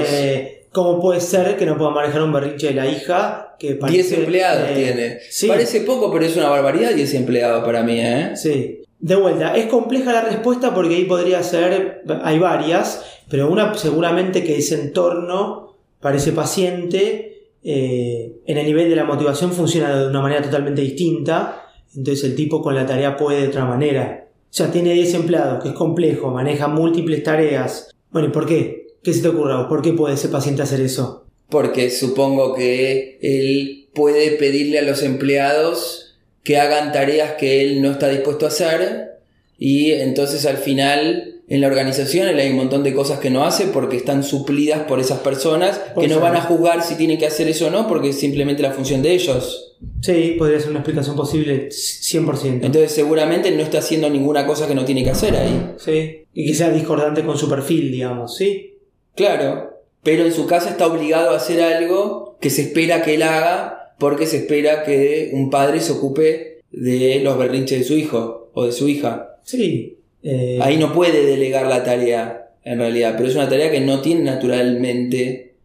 [0.71, 3.55] ¿Cómo puede ser que no pueda manejar un berrinche de la hija?
[3.57, 5.17] Que 10 parece, empleados eh, tiene.
[5.29, 8.31] Sí, Parece poco, pero es una barbaridad 10 empleados para mí, ¿eh?
[8.35, 8.81] sí.
[8.99, 14.43] De vuelta, es compleja la respuesta porque ahí podría ser, hay varias, pero una seguramente
[14.43, 17.29] que ese entorno para ese paciente
[17.63, 21.65] eh, en el nivel de la motivación funciona de una manera totalmente distinta,
[21.95, 24.27] entonces el tipo con la tarea puede de otra manera.
[24.43, 27.89] O sea, tiene 10 empleados, que es complejo, maneja múltiples tareas.
[28.11, 28.78] Bueno, ¿y por qué?
[29.03, 29.53] ¿Qué se te ocurre?
[29.53, 29.67] a vos?
[29.67, 31.25] ¿Por qué puede ese paciente hacer eso?
[31.49, 37.91] Porque supongo que él puede pedirle a los empleados que hagan tareas que él no
[37.91, 39.19] está dispuesto a hacer
[39.57, 43.43] y entonces al final en la organización él hay un montón de cosas que no
[43.43, 47.25] hace porque están suplidas por esas personas que no van a juzgar si tienen que
[47.25, 49.75] hacer eso o no porque es simplemente la función de ellos.
[50.01, 52.59] Sí, podría ser una explicación posible 100%.
[52.63, 55.73] Entonces seguramente él no está haciendo ninguna cosa que no tiene que hacer ahí.
[55.77, 58.78] sí, y que sea discordante con su perfil, digamos, ¿sí?
[59.15, 63.23] Claro, pero en su casa está obligado a hacer algo que se espera que él
[63.23, 68.49] haga porque se espera que un padre se ocupe de los berrinches de su hijo
[68.53, 69.37] o de su hija.
[69.43, 69.97] Sí.
[70.23, 74.01] eh, Ahí no puede delegar la tarea, en realidad, pero es una tarea que no
[74.01, 75.55] tiene naturalmente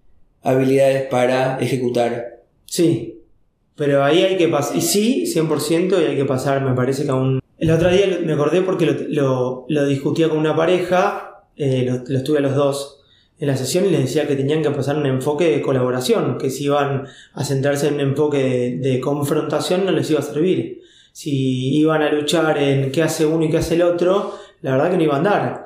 [0.42, 2.42] habilidades para ejecutar.
[2.66, 3.20] Sí.
[3.76, 4.76] Pero ahí hay que pasar.
[4.76, 7.40] Y sí, 100%, y hay que pasar, me parece que aún.
[7.59, 12.03] El otro día me acordé porque lo, lo- lo discutía con una pareja, eh, lo,
[12.07, 13.01] lo estuve a los dos
[13.39, 16.51] en la sesión y les decía que tenían que pasar un enfoque de colaboración, que
[16.51, 20.80] si iban a centrarse en un enfoque de, de confrontación no les iba a servir.
[21.12, 24.91] Si iban a luchar en qué hace uno y qué hace el otro, la verdad
[24.93, 25.64] que no iba a andar.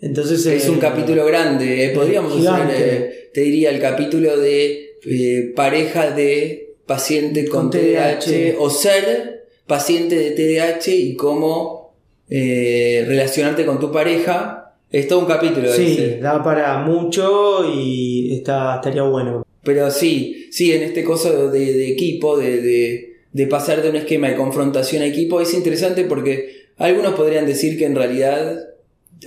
[0.00, 1.90] Entonces, Es eh, un capítulo grande, ¿eh?
[1.90, 2.96] podríamos hacer, Gigante.
[2.96, 8.56] eh, te diría, el capítulo de eh, pareja de paciente con, Con TDAH, TDAH.
[8.58, 11.94] o ser paciente de TDAH y cómo
[12.28, 14.59] eh, relacionarte con tu pareja.
[14.90, 16.18] Es todo un capítulo Sí, ese.
[16.18, 19.46] da para mucho y está, estaría bueno.
[19.62, 23.94] Pero sí, sí, en este caso de, de equipo, de, de- de pasar de un
[23.96, 28.58] esquema de confrontación a equipo, es interesante porque algunos podrían decir que en realidad,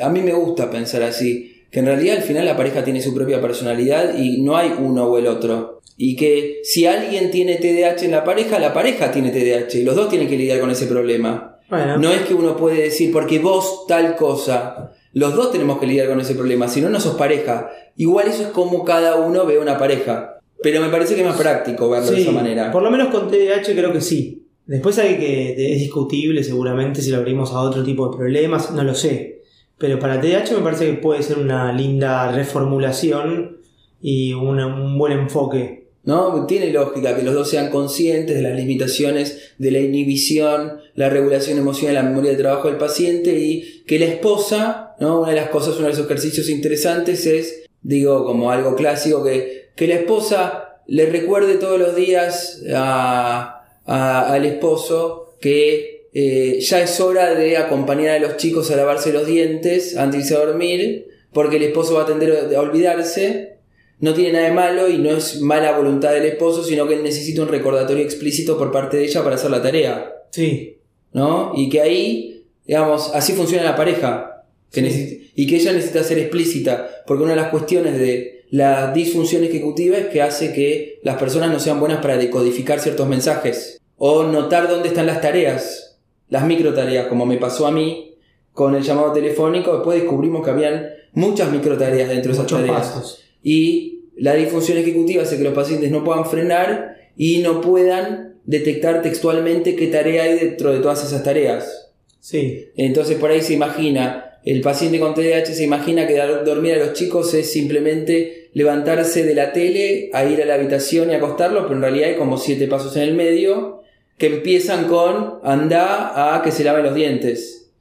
[0.01, 3.13] a mí me gusta pensar así, que en realidad al final la pareja tiene su
[3.13, 5.79] propia personalidad y no hay uno o el otro.
[5.95, 9.95] Y que si alguien tiene TDAH en la pareja, la pareja tiene TDAH y los
[9.95, 11.59] dos tienen que lidiar con ese problema.
[11.69, 14.91] Bueno, No es que uno puede decir, porque vos tal cosa.
[15.13, 17.69] Los dos tenemos que lidiar con ese problema, si no, no sos pareja.
[17.97, 20.39] Igual eso es como cada uno ve una pareja.
[20.61, 22.71] Pero me parece que es más práctico verlo de esa manera.
[22.71, 24.47] por lo menos con TDAH creo que sí.
[24.65, 28.83] Después hay que, es discutible seguramente si lo abrimos a otro tipo de problemas, no
[28.83, 29.41] lo sé.
[29.77, 33.57] Pero para TDAH me parece que puede ser una linda reformulación
[34.01, 35.82] y una- un buen enfoque.
[36.05, 36.45] ¿No?
[36.47, 41.57] Tiene lógica que los dos sean conscientes de las limitaciones de la inhibición, la regulación
[41.57, 45.21] emocional, la memoria de trabajo del paciente y que la esposa, ¿no?
[45.21, 49.69] Una de las cosas, uno de los ejercicios interesantes es, digo, como algo clásico, que,
[49.77, 56.99] que la esposa le recuerde todos los días a- al esposo que eh, ya es
[56.99, 61.07] hora de acompañar a los chicos a lavarse los dientes antes de irse a dormir,
[61.31, 63.57] porque el esposo va a tender a olvidarse
[64.03, 67.03] no tiene nada de malo y no es mala voluntad del esposo, sino que él
[67.03, 70.77] necesita un recordatorio explícito por parte de ella para hacer la tarea, Sí,
[71.13, 71.51] ¿no?
[71.55, 74.85] Y que ahí, digamos, así funciona la pareja, que Sí.
[74.87, 79.43] necesita- y que ella necesita ser explícita, porque una de las cuestiones de la disfunción
[79.43, 84.23] ejecutiva es que hace que las personas no sean buenas para decodificar ciertos mensajes o
[84.23, 85.97] notar dónde están las tareas,
[86.29, 88.15] las micro tareas, como me pasó a mí
[88.51, 92.59] con el llamado telefónico, después descubrimos que habían muchas micro tareas dentro de esas muchos
[92.59, 93.23] tareas pasos.
[93.41, 99.01] y la disfunción ejecutiva hace que los pacientes no puedan frenar y no puedan detectar
[99.01, 101.91] textualmente qué tarea hay dentro de todas esas tareas.
[102.19, 106.77] Sí, Entonces por ahí se imagina, el paciente con TDAH se imagina que dormir a
[106.77, 111.63] los chicos es simplemente levantarse de la tele a ir a la habitación y acostarlo,
[111.63, 113.81] pero en realidad hay como siete pasos en el medio
[114.17, 117.71] que empiezan con anda a que se lave los dientes.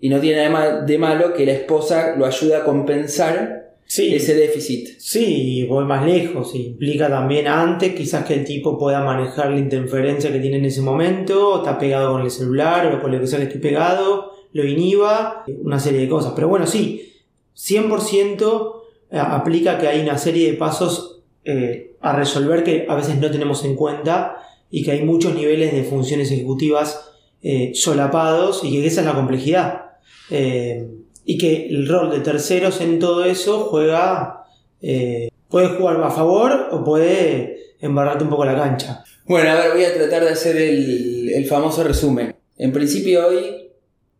[0.00, 3.57] Y no tiene nada de malo que la esposa lo ayude a compensar
[3.88, 4.14] Sí.
[4.14, 4.98] ese déficit.
[4.98, 6.54] Sí, voy más lejos.
[6.54, 10.82] Implica también antes, quizás que el tipo pueda manejar la interferencia que tiene en ese
[10.82, 14.64] momento, está pegado con el celular o con lo que sea que esté pegado, lo
[14.64, 16.34] inhiba, una serie de cosas.
[16.36, 17.14] Pero bueno, sí,
[17.56, 18.74] 100%
[19.10, 23.64] aplica que hay una serie de pasos eh, a resolver que a veces no tenemos
[23.64, 24.36] en cuenta
[24.70, 27.10] y que hay muchos niveles de funciones ejecutivas
[27.42, 29.92] eh, solapados y que esa es la complejidad.
[30.30, 30.86] Eh,
[31.30, 34.44] y que el rol de terceros en todo eso juega,
[34.80, 39.04] eh, puede jugar a favor o puede embarrarte un poco la cancha.
[39.26, 42.34] Bueno, a ver, voy a tratar de hacer el, el famoso resumen.
[42.56, 43.68] En principio hoy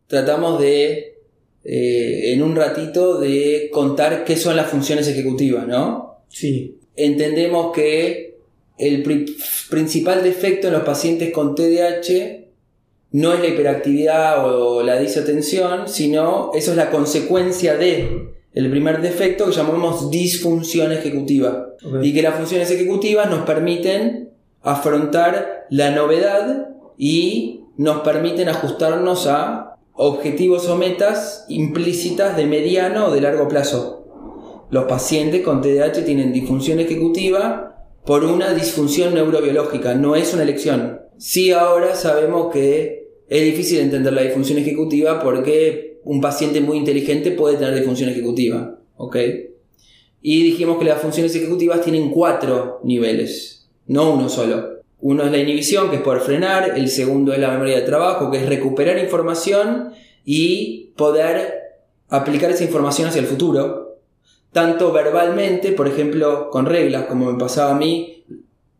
[0.05, 1.15] tratamos de,
[1.63, 6.19] eh, en un ratito, de contar qué son las funciones ejecutivas, ¿no?
[6.29, 8.35] Sí, Entendemos que
[8.77, 9.35] el pri-
[9.71, 12.48] principal defecto en los pacientes con TDAH
[13.11, 19.01] no es la hiperactividad o la disatención, sino eso es la consecuencia de el primer
[19.01, 21.69] defecto que llamamos disfunción ejecutiva.
[22.01, 24.31] Y que las funciones ejecutivas nos permiten
[24.61, 33.11] afrontar la novedad y nos permiten ajustarnos a objetivos o metas implícitas de mediano o
[33.11, 34.05] de largo plazo.
[34.69, 41.01] Los pacientes con TDAH tienen disfunción ejecutiva por una disfunción neurobiológica, no es una elección.
[41.19, 47.31] Sí ahora sabemos que es difícil entender la disfunción ejecutiva porque un paciente muy inteligente
[47.31, 49.17] puede tener disfunción ejecutiva, ¿ok?
[50.21, 54.79] Y dijimos que las funciones ejecutivas tienen cuatro niveles, no uno solo.
[55.01, 58.31] Uno es la inhibición, que es poder frenar, el segundo es la memoria de trabajo,
[58.31, 59.91] que es recuperar información
[60.23, 61.53] y poder
[62.07, 63.97] aplicar esa información hacia el futuro,
[64.53, 68.23] tanto verbalmente, por ejemplo, con reglas, como me pasaba a mí,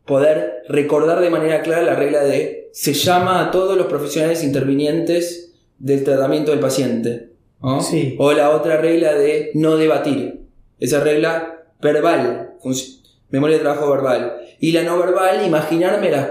[0.06, 5.52] poder recordar de manera clara la regla de se llama a todos los profesionales intervinientes
[5.78, 7.30] del tratamiento del paciente.
[7.62, 7.82] ¿no?
[7.82, 8.16] Sí.
[8.18, 10.46] O la otra regla de no debatir.
[10.78, 12.54] Esa regla verbal,
[13.30, 14.36] memoria de trabajo verbal.
[14.60, 16.28] Y la no verbal, imaginarme las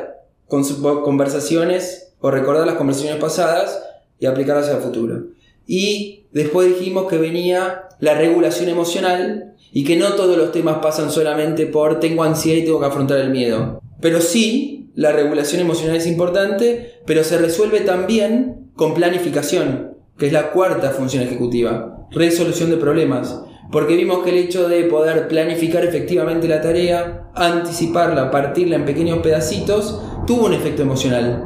[0.47, 3.83] conversaciones o recordar las conversaciones pasadas
[4.19, 5.27] y aplicarlas al futuro.
[5.67, 11.11] Y después dijimos que venía la regulación emocional y que no todos los temas pasan
[11.11, 13.81] solamente por tengo ansiedad y tengo que afrontar el miedo.
[14.01, 20.33] Pero sí, la regulación emocional es importante, pero se resuelve también con planificación, que es
[20.33, 23.41] la cuarta función ejecutiva, resolución de problemas.
[23.71, 29.19] Porque vimos que el hecho de poder planificar efectivamente la tarea, anticiparla, partirla en pequeños
[29.19, 31.45] pedacitos, tuvo un efecto emocional.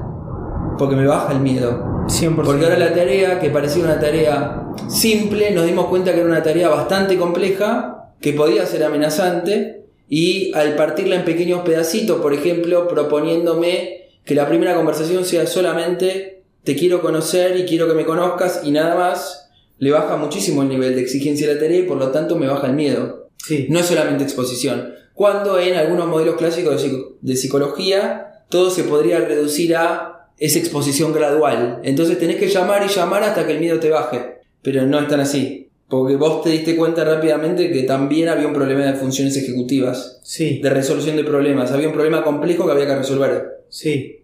[0.78, 2.06] Porque me baja el miedo.
[2.08, 2.44] 100%.
[2.44, 6.44] Porque ahora la tarea, que parecía una tarea simple, nos dimos cuenta que era una
[6.44, 12.88] tarea bastante compleja, que podía ser amenazante, y al partirla en pequeños pedacitos, por ejemplo,
[12.88, 18.62] proponiéndome que la primera conversación sea solamente te quiero conocer y quiero que me conozcas
[18.64, 21.98] y nada más, le baja muchísimo el nivel de exigencia de la tarea y por
[21.98, 23.28] lo tanto me baja el miedo.
[23.46, 23.68] Sí.
[23.70, 24.94] No es solamente exposición.
[25.14, 31.12] Cuando en algunos modelos clásicos de, de psicología todo se podría reducir a esa exposición
[31.12, 31.82] gradual.
[31.84, 34.38] Entonces tenés que llamar y llamar hasta que el miedo te baje.
[34.62, 35.63] Pero no es tan así.
[35.94, 40.58] Porque vos te diste cuenta rápidamente que también había un problema de funciones ejecutivas, Sí.
[40.58, 41.72] de resolución de problemas.
[41.72, 43.60] Había un problema complejo que había que resolver.
[43.70, 44.24] Sí.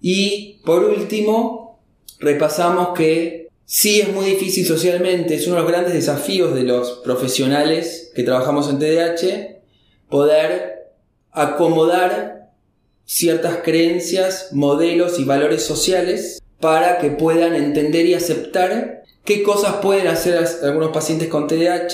[0.00, 1.80] Y por último,
[2.18, 6.90] repasamos que sí es muy difícil socialmente, es uno de los grandes desafíos de los
[7.04, 9.60] profesionales que trabajamos en TDAH,
[10.10, 10.88] poder
[11.30, 12.50] acomodar
[13.04, 20.06] ciertas creencias, modelos y valores sociales para que puedan entender y aceptar qué cosas pueden
[20.06, 21.92] hacer algunos pacientes con TDAH,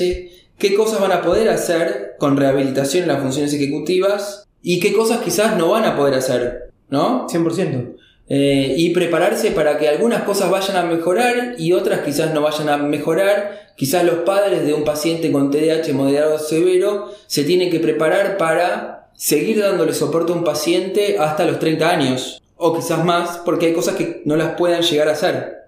[0.58, 5.22] qué cosas van a poder hacer con rehabilitación en las funciones ejecutivas y qué cosas
[5.22, 7.26] quizás no van a poder hacer, ¿no?
[7.28, 7.96] 100%.
[8.28, 12.68] Eh, y prepararse para que algunas cosas vayan a mejorar y otras quizás no vayan
[12.68, 13.72] a mejorar.
[13.76, 19.10] Quizás los padres de un paciente con TDAH moderado severo se tienen que preparar para
[19.14, 23.72] seguir dándole soporte a un paciente hasta los 30 años o quizás más porque hay
[23.72, 25.61] cosas que no las puedan llegar a hacer.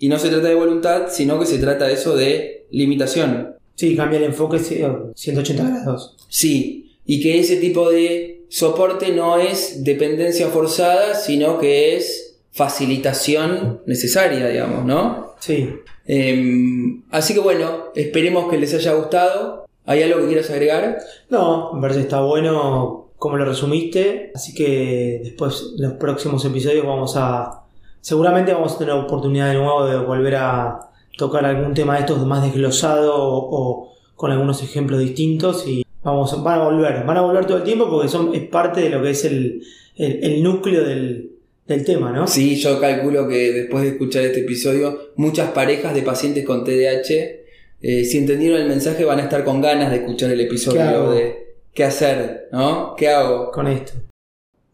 [0.00, 3.54] Y no se trata de voluntad, sino que se trata de eso de limitación.
[3.76, 4.82] Sí, cambia el enfoque sí,
[5.14, 6.16] 180 grados.
[6.28, 13.80] Sí, y que ese tipo de soporte no es dependencia forzada, sino que es facilitación
[13.86, 15.34] necesaria, digamos, ¿no?
[15.38, 15.68] Sí.
[16.06, 19.66] Em, así que bueno, esperemos que les haya gustado.
[19.86, 20.98] ¿Hay algo que quieras agregar?
[21.28, 24.32] No, me parece que está bueno como lo resumiste.
[24.34, 27.64] Así que después, en los próximos episodios, vamos a.
[28.00, 30.80] Seguramente vamos a tener la oportunidad de nuevo de volver a
[31.18, 36.42] tocar algún tema de estos más desglosado o, o con algunos ejemplos distintos y Vamos,
[36.42, 39.02] van a volver, van a volver todo el tiempo porque son, es parte de lo
[39.02, 39.62] que es el,
[39.96, 41.32] el- el núcleo del,
[41.66, 42.26] del tema, ¿no?
[42.26, 47.10] Sí, yo calculo que después de escuchar este episodio, muchas parejas de pacientes con TDAH,
[47.82, 51.14] eh, si entendieron el mensaje, van a estar con ganas de escuchar el episodio ¿Qué
[51.16, 52.94] de qué hacer, ¿no?
[52.96, 53.50] ¿Qué hago?
[53.50, 53.92] Con esto.